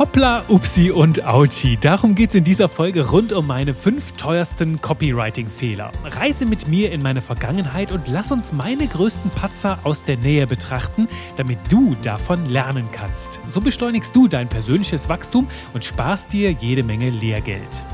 Hoppla, 0.00 0.44
Upsi 0.48 0.90
und 0.90 1.26
Auchi. 1.26 1.76
Darum 1.78 2.14
geht's 2.14 2.34
in 2.34 2.42
dieser 2.42 2.70
Folge 2.70 3.10
rund 3.10 3.34
um 3.34 3.46
meine 3.46 3.74
fünf 3.74 4.12
teuersten 4.12 4.80
Copywriting-Fehler. 4.80 5.92
Reise 6.02 6.46
mit 6.46 6.66
mir 6.68 6.90
in 6.90 7.02
meine 7.02 7.20
Vergangenheit 7.20 7.92
und 7.92 8.08
lass 8.08 8.32
uns 8.32 8.54
meine 8.54 8.86
größten 8.86 9.30
Patzer 9.32 9.78
aus 9.84 10.02
der 10.02 10.16
Nähe 10.16 10.46
betrachten, 10.46 11.06
damit 11.36 11.58
du 11.68 11.94
davon 12.00 12.48
lernen 12.48 12.88
kannst. 12.92 13.40
So 13.46 13.60
beschleunigst 13.60 14.16
du 14.16 14.26
dein 14.26 14.48
persönliches 14.48 15.10
Wachstum 15.10 15.48
und 15.74 15.84
sparst 15.84 16.32
dir 16.32 16.50
jede 16.50 16.82
Menge 16.82 17.10
Lehrgeld. 17.10 17.84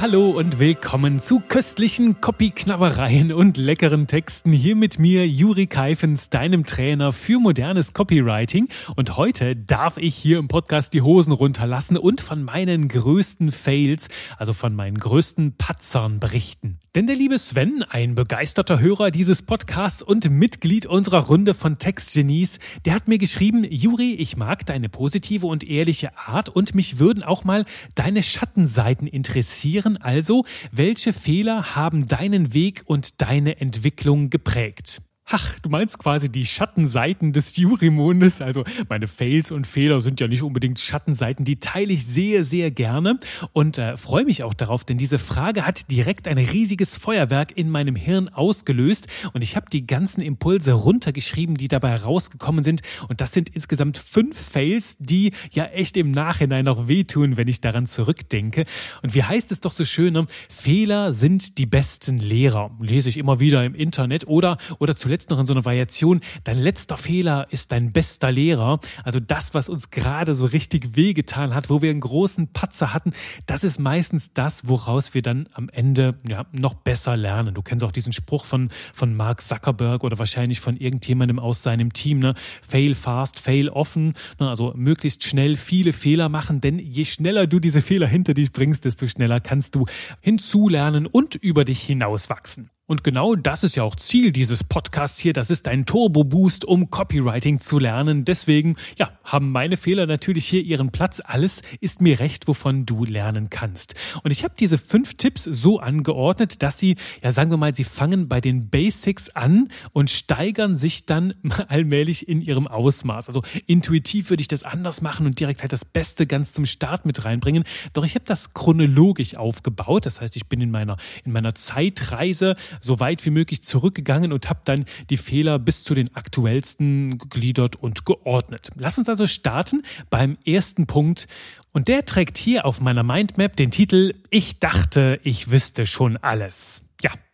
Halli, 0.00 0.12
hallo 0.12 0.30
und 0.30 0.58
willkommen 0.58 1.20
zu 1.20 1.40
köstlichen 1.40 2.20
Copy-Knabbereien 2.20 3.32
und 3.32 3.56
leckeren 3.56 4.06
Texten. 4.06 4.52
Hier 4.52 4.76
mit 4.76 4.98
mir 4.98 5.26
Juri 5.26 5.66
Keifens, 5.66 6.30
deinem 6.30 6.64
Trainer 6.64 7.12
für 7.12 7.40
modernes 7.40 7.94
Copywriting. 7.94 8.68
Und 8.96 9.16
heute 9.16 9.56
darf 9.56 9.96
ich 9.98 10.14
hier 10.14 10.38
im 10.38 10.46
Podcast 10.48 10.94
die 10.94 11.02
Hosen 11.02 11.32
runterlassen 11.32 11.96
und 11.96 12.20
von 12.20 12.44
meinen 12.44 12.88
größten 12.88 13.50
Fails, 13.50 14.08
also 14.36 14.52
von 14.52 14.74
meinen 14.74 14.98
größten 14.98 15.56
Patzern 15.56 16.20
berichten. 16.20 16.78
Denn 16.94 17.06
der 17.06 17.16
liebe 17.16 17.38
Sven, 17.38 17.84
ein 17.88 18.14
begeisterter 18.14 18.80
Hörer 18.80 19.10
dieses 19.10 19.42
Podcasts 19.42 20.02
und 20.02 20.30
Mitglied 20.30 20.86
unserer 20.86 21.26
Runde 21.26 21.54
von 21.54 21.78
Textgenies, 21.78 22.58
der 22.84 22.94
hat 22.94 23.08
mir 23.08 23.18
geschrieben, 23.18 23.64
Juri, 23.64 24.14
ich 24.14 24.36
mag 24.36 24.64
deine 24.66 24.88
positive 24.88 25.46
und 25.46 25.68
ehrliche 25.68 26.16
Art 26.16 26.48
und 26.48 26.74
mich 26.74 26.98
würden 26.98 27.22
auch 27.22 27.44
mal 27.44 27.64
deine 27.94 28.22
Schattenseiten 28.22 29.06
interessieren 29.06 29.87
interessieren 29.88 29.96
also, 30.02 30.44
welche 30.72 31.12
Fehler 31.12 31.74
haben 31.76 32.06
deinen 32.06 32.52
Weg 32.52 32.82
und 32.86 33.20
deine 33.20 33.60
Entwicklung 33.60 34.30
geprägt. 34.30 35.00
Ach, 35.30 35.58
du 35.60 35.68
meinst 35.68 35.98
quasi 35.98 36.30
die 36.30 36.46
Schattenseiten 36.46 37.34
des 37.34 37.54
Jurymondes. 37.54 38.40
Also 38.40 38.64
meine 38.88 39.06
Fails 39.06 39.50
und 39.50 39.66
Fehler 39.66 40.00
sind 40.00 40.20
ja 40.20 40.26
nicht 40.26 40.42
unbedingt 40.42 40.78
Schattenseiten, 40.80 41.44
die 41.44 41.60
teile 41.60 41.92
ich 41.92 42.06
sehr, 42.06 42.44
sehr 42.44 42.70
gerne 42.70 43.18
und 43.52 43.76
äh, 43.76 43.98
freue 43.98 44.24
mich 44.24 44.42
auch 44.42 44.54
darauf, 44.54 44.84
denn 44.84 44.96
diese 44.96 45.18
Frage 45.18 45.66
hat 45.66 45.90
direkt 45.90 46.28
ein 46.28 46.38
riesiges 46.38 46.96
Feuerwerk 46.96 47.54
in 47.58 47.68
meinem 47.68 47.94
Hirn 47.94 48.30
ausgelöst 48.30 49.06
und 49.34 49.42
ich 49.42 49.54
habe 49.54 49.66
die 49.70 49.86
ganzen 49.86 50.22
Impulse 50.22 50.72
runtergeschrieben, 50.72 51.56
die 51.58 51.68
dabei 51.68 51.96
rausgekommen 51.96 52.64
sind 52.64 52.80
und 53.10 53.20
das 53.20 53.32
sind 53.32 53.50
insgesamt 53.50 53.98
fünf 53.98 54.38
Fails, 54.38 54.96
die 54.98 55.32
ja 55.52 55.66
echt 55.66 55.98
im 55.98 56.10
Nachhinein 56.10 56.64
noch 56.64 56.88
wehtun, 56.88 57.36
wenn 57.36 57.48
ich 57.48 57.60
daran 57.60 57.86
zurückdenke. 57.86 58.64
Und 59.02 59.14
wie 59.14 59.24
heißt 59.24 59.52
es 59.52 59.60
doch 59.60 59.72
so 59.72 59.84
schön, 59.84 60.14
ne? 60.14 60.26
Fehler 60.48 61.12
sind 61.12 61.58
die 61.58 61.66
besten 61.66 62.16
Lehrer. 62.16 62.70
Lese 62.80 63.10
ich 63.10 63.18
immer 63.18 63.40
wieder 63.40 63.62
im 63.64 63.74
Internet 63.74 64.26
oder, 64.26 64.56
oder 64.78 64.96
zuletzt 64.96 65.17
jetzt 65.18 65.30
noch 65.30 65.40
in 65.40 65.46
so 65.46 65.52
einer 65.52 65.64
Variation, 65.64 66.20
dein 66.44 66.58
letzter 66.58 66.96
Fehler 66.96 67.48
ist 67.50 67.72
dein 67.72 67.92
bester 67.92 68.30
Lehrer. 68.30 68.78
Also 69.02 69.18
das, 69.18 69.52
was 69.52 69.68
uns 69.68 69.90
gerade 69.90 70.36
so 70.36 70.46
richtig 70.46 70.94
wehgetan 70.94 71.54
hat, 71.54 71.70
wo 71.70 71.82
wir 71.82 71.90
einen 71.90 72.00
großen 72.00 72.52
Patzer 72.52 72.94
hatten, 72.94 73.12
das 73.46 73.64
ist 73.64 73.80
meistens 73.80 74.32
das, 74.32 74.68
woraus 74.68 75.14
wir 75.14 75.22
dann 75.22 75.48
am 75.54 75.68
Ende 75.70 76.16
ja, 76.28 76.46
noch 76.52 76.74
besser 76.74 77.16
lernen. 77.16 77.54
Du 77.54 77.62
kennst 77.62 77.84
auch 77.84 77.90
diesen 77.90 78.12
Spruch 78.12 78.44
von, 78.44 78.70
von 78.94 79.16
Mark 79.16 79.40
Zuckerberg 79.40 80.04
oder 80.04 80.18
wahrscheinlich 80.20 80.60
von 80.60 80.76
irgendjemandem 80.76 81.40
aus 81.40 81.64
seinem 81.64 81.92
Team, 81.92 82.20
ne? 82.20 82.34
Fail 82.62 82.94
fast, 82.94 83.40
fail 83.40 83.68
offen. 83.68 84.14
Ne? 84.38 84.48
Also 84.48 84.72
möglichst 84.76 85.24
schnell 85.24 85.56
viele 85.56 85.92
Fehler 85.92 86.28
machen, 86.28 86.60
denn 86.60 86.78
je 86.78 87.04
schneller 87.04 87.48
du 87.48 87.58
diese 87.58 87.82
Fehler 87.82 88.06
hinter 88.06 88.34
dich 88.34 88.52
bringst, 88.52 88.84
desto 88.84 89.08
schneller 89.08 89.40
kannst 89.40 89.74
du 89.74 89.86
hinzulernen 90.20 91.06
und 91.06 91.34
über 91.34 91.64
dich 91.64 91.80
hinauswachsen. 91.82 92.70
Und 92.88 93.04
genau 93.04 93.34
das 93.34 93.64
ist 93.64 93.76
ja 93.76 93.82
auch 93.82 93.96
Ziel 93.96 94.32
dieses 94.32 94.64
Podcasts 94.64 95.18
hier. 95.18 95.34
Das 95.34 95.50
ist 95.50 95.68
ein 95.68 95.84
Turbo-Boost, 95.84 96.64
um 96.64 96.88
Copywriting 96.88 97.60
zu 97.60 97.78
lernen. 97.78 98.24
Deswegen, 98.24 98.76
ja, 98.96 99.12
haben 99.24 99.52
meine 99.52 99.76
Fehler 99.76 100.06
natürlich 100.06 100.46
hier 100.46 100.62
ihren 100.62 100.90
Platz. 100.90 101.20
Alles 101.22 101.60
ist 101.82 102.00
mir 102.00 102.18
recht, 102.18 102.48
wovon 102.48 102.86
du 102.86 103.04
lernen 103.04 103.50
kannst. 103.50 103.94
Und 104.22 104.30
ich 104.30 104.42
habe 104.42 104.54
diese 104.58 104.78
fünf 104.78 105.18
Tipps 105.18 105.44
so 105.44 105.78
angeordnet, 105.80 106.62
dass 106.62 106.78
sie, 106.78 106.96
ja, 107.22 107.30
sagen 107.30 107.50
wir 107.50 107.58
mal, 107.58 107.76
sie 107.76 107.84
fangen 107.84 108.26
bei 108.26 108.40
den 108.40 108.70
Basics 108.70 109.28
an 109.28 109.68
und 109.92 110.08
steigern 110.08 110.78
sich 110.78 111.04
dann 111.04 111.34
allmählich 111.68 112.26
in 112.26 112.40
ihrem 112.40 112.66
Ausmaß. 112.66 113.28
Also 113.28 113.42
intuitiv 113.66 114.30
würde 114.30 114.40
ich 114.40 114.48
das 114.48 114.62
anders 114.62 115.02
machen 115.02 115.26
und 115.26 115.38
direkt 115.38 115.60
halt 115.60 115.74
das 115.74 115.84
Beste 115.84 116.26
ganz 116.26 116.54
zum 116.54 116.64
Start 116.64 117.04
mit 117.04 117.22
reinbringen. 117.26 117.64
Doch 117.92 118.06
ich 118.06 118.14
habe 118.14 118.24
das 118.24 118.54
chronologisch 118.54 119.36
aufgebaut. 119.36 120.06
Das 120.06 120.22
heißt, 120.22 120.36
ich 120.36 120.46
bin 120.46 120.62
in 120.62 120.70
meiner, 120.70 120.96
in 121.26 121.32
meiner 121.32 121.54
Zeitreise 121.54 122.56
so 122.80 123.00
weit 123.00 123.24
wie 123.24 123.30
möglich 123.30 123.62
zurückgegangen 123.62 124.32
und 124.32 124.48
habe 124.48 124.60
dann 124.64 124.84
die 125.10 125.16
Fehler 125.16 125.58
bis 125.58 125.84
zu 125.84 125.94
den 125.94 126.14
aktuellsten 126.14 127.18
gegliedert 127.18 127.76
und 127.76 128.04
geordnet. 128.06 128.70
Lass 128.76 128.98
uns 128.98 129.08
also 129.08 129.26
starten 129.26 129.82
beim 130.10 130.38
ersten 130.44 130.86
Punkt. 130.86 131.28
Und 131.72 131.88
der 131.88 132.06
trägt 132.06 132.38
hier 132.38 132.64
auf 132.64 132.80
meiner 132.80 133.02
Mindmap 133.02 133.56
den 133.56 133.70
Titel 133.70 134.14
Ich 134.30 134.58
dachte, 134.58 135.20
ich 135.22 135.50
wüsste 135.50 135.86
schon 135.86 136.16
alles. 136.16 136.87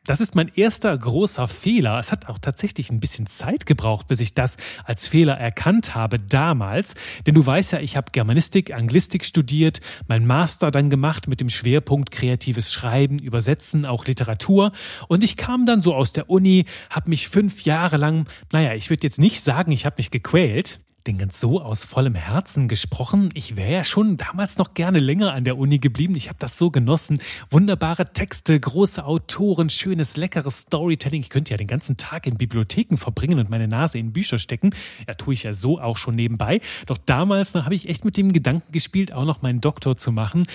Das 0.07 0.21
ist 0.21 0.35
mein 0.35 0.51
erster 0.55 0.97
großer 0.97 1.49
Fehler. 1.49 1.99
Es 1.99 2.13
hat 2.13 2.29
auch 2.29 2.39
tatsächlich 2.39 2.91
ein 2.91 3.01
bisschen 3.01 3.27
Zeit 3.27 3.65
gebraucht, 3.65 4.07
bis 4.07 4.21
ich 4.21 4.35
das 4.35 4.59
als 4.85 5.09
Fehler 5.09 5.39
erkannt 5.39 5.95
habe 5.95 6.19
damals. 6.21 6.95
Denn 7.27 7.35
du 7.35 7.45
weißt 7.45 7.73
ja, 7.73 7.81
ich 7.81 7.97
habe 7.97 8.13
Germanistik, 8.13 8.75
Anglistik 8.75 9.25
studiert, 9.25 9.81
mein 10.07 10.27
Master 10.27 10.71
dann 10.71 10.91
gemacht 10.91 11.27
mit 11.27 11.41
dem 11.41 11.49
Schwerpunkt 11.49 12.11
kreatives 12.11 12.71
Schreiben, 12.71 13.19
Übersetzen, 13.19 13.87
auch 13.87 14.05
Literatur. 14.05 14.73
Und 15.09 15.25
ich 15.25 15.39
kam 15.39 15.65
dann 15.65 15.81
so 15.81 15.95
aus 15.95 16.13
der 16.13 16.29
Uni, 16.29 16.67
habe 16.91 17.09
mich 17.09 17.29
fünf 17.29 17.65
Jahre 17.65 17.97
lang, 17.97 18.29
naja, 18.53 18.75
ich 18.75 18.91
würde 18.91 19.07
jetzt 19.07 19.19
nicht 19.19 19.41
sagen, 19.41 19.73
ich 19.73 19.87
habe 19.87 19.97
mich 19.97 20.11
gequält 20.11 20.84
denn 21.07 21.19
ganz 21.19 21.39
so 21.39 21.61
aus 21.61 21.85
vollem 21.85 22.15
Herzen 22.15 22.67
gesprochen, 22.67 23.29
ich 23.35 23.57
wäre 23.57 23.71
ja 23.71 23.85
schon 23.85 24.17
damals 24.17 24.57
noch 24.57 24.73
gerne 24.73 24.99
länger 24.99 25.35
an 25.35 25.45
der 25.45 25.59
Uni 25.59 25.79
geblieben. 25.79 26.17
Ich 26.17 26.29
habe 26.29 26.39
das 26.39 26.57
so 26.57 26.71
genossen. 26.71 27.21
Wunderbare 27.51 28.13
Texte, 28.13 28.59
große 28.59 29.05
Autoren, 29.05 29.69
schönes, 29.69 30.17
leckeres 30.17 30.61
Storytelling. 30.61 31.21
Ich 31.21 31.29
könnte 31.29 31.51
ja 31.51 31.59
den 31.59 31.67
ganzen 31.67 31.99
Tag 31.99 32.27
in 32.27 32.39
Bibliotheken 32.39 32.97
verbringen 32.97 33.39
und 33.39 33.51
meine 33.51 33.69
Nase 33.69 33.99
in 33.99 34.13
Bücher 34.13 34.39
stecken. 34.39 34.71
Ja, 35.07 35.15
tue 35.15 35.35
ich 35.35 35.43
ja 35.43 35.53
so 35.53 35.79
auch 35.79 35.99
schon 35.99 36.15
nebenbei. 36.15 36.61
Doch 36.87 36.99
damals 36.99 37.55
habe 37.55 37.75
ich 37.75 37.89
echt 37.89 38.05
mit 38.05 38.17
dem 38.17 38.33
Gedanken 38.33 38.73
gespielt, 38.73 39.13
auch 39.13 39.27
noch 39.27 39.43
meinen 39.43 39.61
Doktor 39.61 39.99
zu 39.99 40.11
machen. 40.11 40.47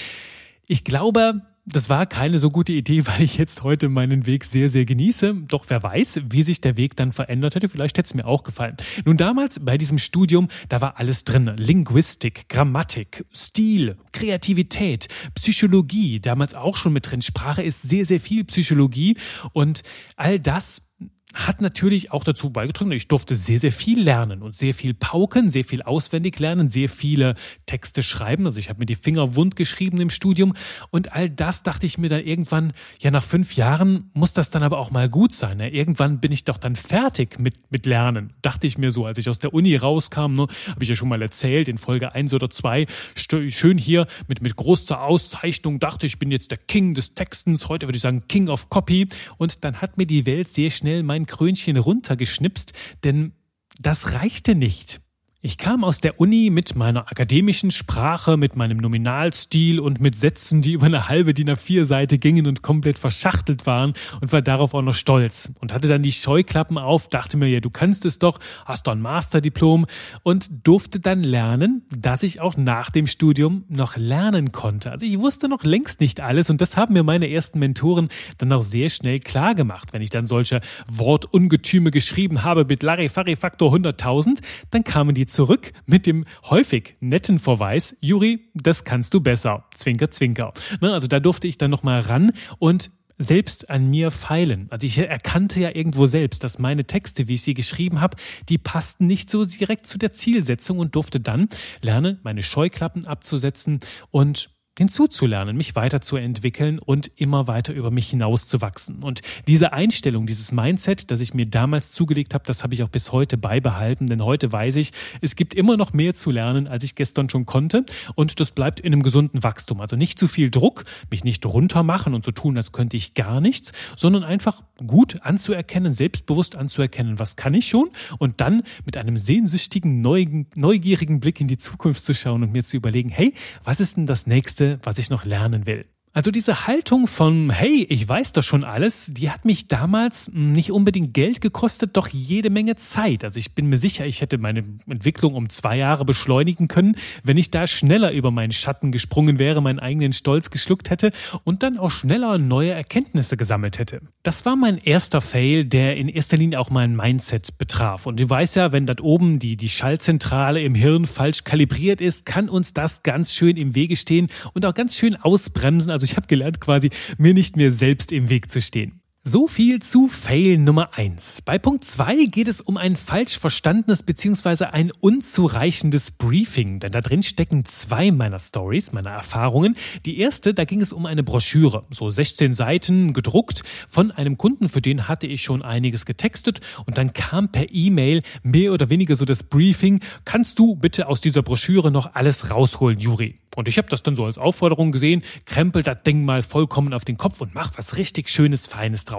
Ich 0.67 0.83
glaube, 0.83 1.41
das 1.65 1.89
war 1.89 2.05
keine 2.05 2.39
so 2.39 2.49
gute 2.49 2.73
Idee, 2.73 3.05
weil 3.07 3.21
ich 3.21 3.37
jetzt 3.37 3.63
heute 3.63 3.89
meinen 3.89 4.25
Weg 4.25 4.45
sehr, 4.45 4.69
sehr 4.69 4.85
genieße. 4.85 5.43
Doch 5.47 5.65
wer 5.67 5.83
weiß, 5.83 6.21
wie 6.29 6.43
sich 6.43 6.61
der 6.61 6.77
Weg 6.77 6.95
dann 6.95 7.11
verändert 7.11 7.55
hätte. 7.55 7.69
Vielleicht 7.69 7.97
hätte 7.97 8.07
es 8.07 8.13
mir 8.13 8.25
auch 8.25 8.43
gefallen. 8.43 8.77
Nun 9.05 9.17
damals 9.17 9.59
bei 9.63 9.77
diesem 9.77 9.97
Studium, 9.97 10.47
da 10.69 10.81
war 10.81 10.97
alles 10.97 11.23
drin. 11.23 11.51
Linguistik, 11.57 12.49
Grammatik, 12.49 13.25
Stil, 13.33 13.97
Kreativität, 14.11 15.07
Psychologie, 15.35 16.19
damals 16.19 16.55
auch 16.55 16.77
schon 16.77 16.93
mit 16.93 17.09
drin. 17.09 17.21
Sprache 17.21 17.61
ist 17.61 17.83
sehr, 17.83 18.05
sehr 18.05 18.19
viel 18.19 18.43
Psychologie 18.45 19.17
und 19.53 19.83
all 20.15 20.39
das 20.39 20.88
hat 21.35 21.61
natürlich 21.61 22.11
auch 22.11 22.23
dazu 22.23 22.49
beigetragen, 22.49 22.91
ich 22.91 23.07
durfte 23.07 23.35
sehr, 23.35 23.59
sehr 23.59 23.71
viel 23.71 24.01
lernen 24.01 24.41
und 24.41 24.57
sehr 24.57 24.73
viel 24.73 24.95
pauken, 24.95 25.51
sehr 25.51 25.63
viel 25.63 25.83
auswendig 25.83 26.39
lernen, 26.39 26.69
sehr 26.69 26.89
viele 26.89 27.35
Texte 27.67 28.01
schreiben. 28.01 28.47
Also 28.47 28.57
ich 28.57 28.69
habe 28.69 28.79
mir 28.79 28.87
die 28.87 28.95
Finger 28.95 29.35
wund 29.35 29.55
geschrieben 29.55 30.01
im 30.01 30.09
Studium 30.09 30.53
und 30.89 31.13
all 31.13 31.29
das 31.29 31.61
dachte 31.61 31.85
ich 31.85 31.99
mir 31.99 32.09
dann 32.09 32.21
irgendwann, 32.21 32.73
ja 32.99 33.11
nach 33.11 33.23
fünf 33.23 33.55
Jahren 33.55 34.09
muss 34.13 34.33
das 34.33 34.49
dann 34.49 34.63
aber 34.63 34.79
auch 34.79 34.89
mal 34.89 35.07
gut 35.07 35.33
sein. 35.33 35.57
Ne? 35.57 35.69
Irgendwann 35.69 36.19
bin 36.19 36.31
ich 36.31 36.45
doch 36.45 36.57
dann 36.57 36.75
fertig 36.75 37.39
mit, 37.39 37.71
mit 37.71 37.85
Lernen, 37.85 38.33
dachte 38.41 38.65
ich 38.65 38.79
mir 38.79 38.91
so, 38.91 39.05
als 39.05 39.19
ich 39.19 39.29
aus 39.29 39.37
der 39.37 39.53
Uni 39.53 39.75
rauskam, 39.75 40.33
ne, 40.33 40.47
habe 40.67 40.83
ich 40.83 40.89
ja 40.89 40.95
schon 40.95 41.09
mal 41.09 41.21
erzählt, 41.21 41.67
in 41.67 41.77
Folge 41.77 42.13
eins 42.13 42.33
oder 42.33 42.49
zwei, 42.49 42.87
schön 43.15 43.77
hier 43.77 44.07
mit, 44.27 44.41
mit 44.41 44.55
großer 44.55 45.01
Auszeichnung, 45.01 45.79
dachte 45.79 46.07
ich 46.07 46.17
bin 46.17 46.31
jetzt 46.31 46.49
der 46.49 46.57
King 46.57 46.95
des 46.95 47.13
Textens, 47.13 47.69
heute 47.69 47.87
würde 47.87 47.97
ich 47.97 48.01
sagen 48.01 48.27
King 48.27 48.49
of 48.49 48.69
Copy 48.69 49.09
und 49.37 49.63
dann 49.63 49.79
hat 49.79 49.97
mir 49.97 50.07
die 50.07 50.25
Welt 50.25 50.51
sehr 50.51 50.71
schnell 50.71 51.03
mein 51.03 51.18
ein 51.19 51.25
Krönchen 51.25 51.77
runtergeschnipst, 51.77 52.73
denn 53.03 53.33
das 53.79 54.13
reichte 54.13 54.55
nicht. 54.55 55.01
Ich 55.41 55.57
kam 55.57 55.85
aus 55.85 56.01
der 56.01 56.19
Uni 56.19 56.49
mit 56.49 56.75
meiner 56.75 57.09
akademischen 57.09 57.71
Sprache, 57.71 58.35
mit 58.35 58.57
meinem 58.57 58.75
Nominalstil 58.75 59.79
und 59.79 60.01
mit 60.01 60.17
Sätzen, 60.17 60.61
die 60.61 60.73
über 60.73 60.87
eine 60.87 61.07
halbe 61.07 61.33
DIN 61.33 61.49
A4-Seite 61.49 62.17
gingen 62.17 62.45
und 62.45 62.61
komplett 62.61 62.97
verschachtelt 62.97 63.65
waren 63.65 63.93
und 64.19 64.33
war 64.33 64.41
darauf 64.41 64.73
auch 64.73 64.81
noch 64.81 64.93
stolz 64.93 65.53
und 65.61 65.71
hatte 65.71 65.87
dann 65.87 66.03
die 66.03 66.11
Scheuklappen 66.11 66.77
auf, 66.77 67.07
dachte 67.07 67.37
mir, 67.37 67.47
ja, 67.47 67.61
du 67.61 67.69
kannst 67.69 68.03
es 68.03 68.19
doch, 68.19 68.37
hast 68.65 68.85
doch 68.85 68.91
ein 68.91 68.99
Masterdiplom 68.99 69.85
und 70.23 70.49
durfte 70.67 70.99
dann 70.99 71.23
lernen, 71.23 71.83
dass 71.89 72.23
ich 72.23 72.41
auch 72.41 72.57
nach 72.57 72.89
dem 72.89 73.07
Studium 73.07 73.63
noch 73.69 73.95
lernen 73.95 74.51
konnte. 74.51 74.91
Also 74.91 75.05
ich 75.05 75.19
wusste 75.19 75.47
noch 75.47 75.63
längst 75.63 76.01
nicht 76.01 76.19
alles 76.19 76.49
und 76.49 76.59
das 76.59 76.75
haben 76.75 76.95
mir 76.95 77.03
meine 77.03 77.29
ersten 77.29 77.59
Mentoren 77.59 78.09
dann 78.39 78.51
auch 78.51 78.61
sehr 78.61 78.89
schnell 78.89 79.19
klar 79.19 79.55
gemacht. 79.55 79.93
Wenn 79.93 80.01
ich 80.01 80.09
dann 80.09 80.27
solche 80.27 80.59
Wortungetüme 80.89 81.91
geschrieben 81.91 82.43
habe 82.43 82.65
mit 82.65 82.83
Larifari 82.83 83.37
Faktor 83.37 83.73
100.000, 83.73 84.39
dann 84.71 84.83
kamen 84.83 85.15
die 85.15 85.28
zurück 85.29 85.71
mit 85.85 86.05
dem 86.05 86.25
häufig 86.49 86.95
netten 86.99 87.39
Verweis, 87.39 87.95
Juri, 88.01 88.49
das 88.53 88.83
kannst 88.83 89.13
du 89.13 89.21
besser. 89.21 89.65
Zwinker, 89.75 90.11
zwinker. 90.11 90.53
Ne, 90.81 90.93
also 90.93 91.07
da 91.07 91.19
durfte 91.19 91.47
ich 91.47 91.57
dann 91.57 91.71
nochmal 91.71 92.01
ran 92.01 92.31
und 92.57 92.91
selbst 93.19 93.69
an 93.69 93.89
mir 93.89 94.11
feilen. 94.11 94.67
Also 94.69 94.87
ich 94.87 94.97
erkannte 94.97 95.59
ja 95.59 95.75
irgendwo 95.75 96.07
selbst, 96.07 96.43
dass 96.43 96.57
meine 96.57 96.85
Texte, 96.85 97.27
wie 97.27 97.33
ich 97.33 97.41
sie 97.41 97.53
geschrieben 97.53 98.01
habe, 98.01 98.17
die 98.47 98.57
passten 98.57 99.05
nicht 99.07 99.29
so 99.29 99.45
direkt 99.45 99.85
zu 99.85 99.97
der 99.97 100.13
Zielsetzung 100.13 100.79
und 100.79 100.95
durfte 100.95 101.19
dann 101.19 101.49
lernen, 101.81 102.19
meine 102.23 102.41
Scheuklappen 102.41 103.05
abzusetzen 103.05 103.81
und 104.09 104.49
hinzuzulernen, 104.79 105.57
mich 105.57 105.75
weiterzuentwickeln 105.75 106.79
und 106.79 107.11
immer 107.17 107.47
weiter 107.47 107.73
über 107.73 107.91
mich 107.91 108.09
hinauszuwachsen. 108.09 109.03
Und 109.03 109.21
diese 109.45 109.73
Einstellung, 109.73 110.25
dieses 110.25 110.53
Mindset, 110.53 111.11
das 111.11 111.19
ich 111.19 111.33
mir 111.33 111.45
damals 111.45 111.91
zugelegt 111.91 112.33
habe, 112.33 112.45
das 112.47 112.63
habe 112.63 112.73
ich 112.73 112.81
auch 112.81 112.87
bis 112.87 113.11
heute 113.11 113.37
beibehalten, 113.37 114.07
denn 114.07 114.23
heute 114.23 114.53
weiß 114.53 114.77
ich, 114.77 114.93
es 115.19 115.35
gibt 115.35 115.53
immer 115.53 115.75
noch 115.75 115.91
mehr 115.91 116.15
zu 116.15 116.31
lernen, 116.31 116.67
als 116.67 116.85
ich 116.85 116.95
gestern 116.95 117.29
schon 117.29 117.45
konnte 117.45 117.85
und 118.15 118.39
das 118.39 118.53
bleibt 118.53 118.79
in 118.79 118.93
einem 118.93 119.03
gesunden 119.03 119.43
Wachstum. 119.43 119.81
Also 119.81 119.97
nicht 119.97 120.17
zu 120.17 120.29
viel 120.29 120.49
Druck, 120.49 120.85
mich 121.11 121.25
nicht 121.25 121.45
runter 121.45 121.83
machen 121.83 122.13
und 122.13 122.23
so 122.23 122.31
tun, 122.31 122.55
als 122.55 122.71
könnte 122.71 122.95
ich 122.95 123.13
gar 123.13 123.41
nichts, 123.41 123.73
sondern 123.97 124.23
einfach 124.23 124.63
gut 124.87 125.21
anzuerkennen, 125.23 125.91
selbstbewusst 125.91 126.55
anzuerkennen, 126.55 127.19
was 127.19 127.35
kann 127.35 127.53
ich 127.53 127.67
schon 127.67 127.89
und 128.17 128.39
dann 128.39 128.63
mit 128.85 128.95
einem 128.95 129.17
sehnsüchtigen, 129.17 130.01
neugierigen 130.01 131.19
Blick 131.19 131.41
in 131.41 131.47
die 131.47 131.57
Zukunft 131.57 132.05
zu 132.05 132.13
schauen 132.13 132.43
und 132.43 132.53
mir 132.53 132.63
zu 132.63 132.77
überlegen, 132.77 133.09
hey, 133.09 133.33
was 133.65 133.81
ist 133.81 133.97
denn 133.97 134.05
das 134.05 134.25
nächste, 134.25 134.68
was 134.83 134.97
ich 134.97 135.09
noch 135.09 135.25
lernen 135.25 135.65
will. 135.65 135.85
Also 136.11 136.31
diese 136.31 136.65
Haltung 136.65 137.05
von, 137.05 137.51
hey, 137.51 137.85
ich 137.87 138.07
weiß 138.09 138.33
doch 138.33 138.41
schon 138.41 138.63
alles, 138.63 139.11
die 139.13 139.29
hat 139.29 139.45
mich 139.45 139.67
damals 139.67 140.31
nicht 140.33 140.71
unbedingt 140.71 141.13
Geld 141.13 141.39
gekostet, 141.39 141.91
doch 141.93 142.07
jede 142.07 142.49
Menge 142.49 142.75
Zeit. 142.77 143.23
Also 143.23 143.37
ich 143.37 143.53
bin 143.53 143.67
mir 143.67 143.77
sicher, 143.77 144.07
ich 144.07 144.21
hätte 144.21 144.39
meine 144.39 144.63
Entwicklung 144.87 145.35
um 145.35 145.51
zwei 145.51 145.77
Jahre 145.77 146.05
beschleunigen 146.05 146.67
können, 146.67 146.95
wenn 147.23 147.37
ich 147.37 147.51
da 147.51 147.67
schneller 147.67 148.11
über 148.11 148.31
meinen 148.31 148.51
Schatten 148.51 148.91
gesprungen 148.91 149.37
wäre, 149.37 149.61
meinen 149.61 149.77
eigenen 149.77 150.11
Stolz 150.11 150.49
geschluckt 150.49 150.89
hätte 150.89 151.11
und 151.43 151.61
dann 151.61 151.77
auch 151.77 151.91
schneller 151.91 152.39
neue 152.39 152.71
Erkenntnisse 152.71 153.37
gesammelt 153.37 153.77
hätte. 153.77 154.01
Das 154.23 154.45
war 154.47 154.55
mein 154.55 154.79
erster 154.79 155.21
Fail, 155.21 155.63
der 155.63 155.95
in 155.95 156.09
erster 156.09 156.37
Linie 156.37 156.59
auch 156.59 156.71
mein 156.71 156.95
Mindset 156.95 157.59
betraf. 157.59 158.07
Und 158.07 158.19
du 158.19 158.27
weißt 158.27 158.55
ja, 158.55 158.71
wenn 158.71 158.87
dort 158.87 159.01
oben 159.01 159.37
die, 159.37 159.57
die 159.57 159.69
Schallzentrale 159.69 160.59
im 160.63 160.73
Hirn 160.73 161.05
falsch 161.05 161.43
kalibriert 161.43 162.01
ist, 162.01 162.25
kann 162.25 162.49
uns 162.49 162.73
das 162.73 163.03
ganz 163.03 163.31
schön 163.31 163.57
im 163.57 163.75
Wege 163.75 163.95
stehen 163.95 164.27
und 164.53 164.65
auch 164.65 164.73
ganz 164.73 164.95
schön 164.95 165.15
ausbremsen. 165.15 165.98
Also 165.99 166.13
ich 166.13 166.15
habe 166.15 166.27
gelernt, 166.27 166.61
quasi 166.61 166.91
mir 167.17 167.33
nicht 167.33 167.57
mehr 167.57 167.73
selbst 167.73 168.13
im 168.13 168.29
Weg 168.29 168.49
zu 168.49 168.61
stehen. 168.61 168.98
So 169.31 169.45
viel 169.45 169.79
zu 169.79 170.07
Fail 170.07 170.57
Nummer 170.57 170.97
eins. 170.97 171.43
Bei 171.43 171.59
Punkt 171.59 171.85
zwei 171.85 172.25
geht 172.25 172.47
es 172.47 172.61
um 172.61 172.77
ein 172.77 172.95
falsch 172.95 173.37
verstandenes 173.37 174.01
bzw. 174.01 174.63
ein 174.63 174.91
unzureichendes 175.01 176.09
Briefing, 176.09 176.79
denn 176.79 176.93
da 176.93 177.01
drin 177.01 177.21
stecken 177.21 177.63
zwei 177.63 178.09
meiner 178.09 178.39
Stories, 178.39 178.91
meiner 178.91 179.11
Erfahrungen. 179.11 179.75
Die 180.07 180.17
erste, 180.17 180.55
da 180.55 180.65
ging 180.65 180.81
es 180.81 180.91
um 180.91 181.05
eine 181.05 181.21
Broschüre, 181.21 181.85
so 181.91 182.09
16 182.09 182.55
Seiten 182.55 183.13
gedruckt 183.13 183.61
von 183.87 184.09
einem 184.09 184.35
Kunden, 184.35 184.67
für 184.67 184.81
den 184.81 185.07
hatte 185.07 185.27
ich 185.27 185.43
schon 185.43 185.61
einiges 185.61 186.07
getextet 186.07 186.61
und 186.87 186.97
dann 186.97 187.13
kam 187.13 187.51
per 187.51 187.71
E-Mail 187.71 188.23
mehr 188.41 188.73
oder 188.73 188.89
weniger 188.89 189.15
so 189.15 189.25
das 189.25 189.43
Briefing, 189.43 189.99
kannst 190.25 190.57
du 190.57 190.75
bitte 190.75 191.07
aus 191.07 191.21
dieser 191.21 191.43
Broschüre 191.43 191.91
noch 191.91 192.15
alles 192.15 192.49
rausholen, 192.49 192.99
Juri? 192.99 193.37
Und 193.55 193.67
ich 193.67 193.77
habe 193.77 193.89
das 193.89 194.03
dann 194.03 194.15
so 194.15 194.25
als 194.25 194.37
Aufforderung 194.37 194.91
gesehen, 194.91 195.21
krempel 195.45 195.83
das 195.83 196.03
Ding 196.03 196.23
mal 196.23 196.43
vollkommen 196.43 196.93
auf 196.93 197.03
den 197.03 197.17
Kopf 197.17 197.41
und 197.41 197.53
mach 197.53 197.77
was 197.77 197.97
richtig 197.97 198.29
Schönes, 198.29 198.67
Feines 198.67 199.05
draus. 199.05 199.18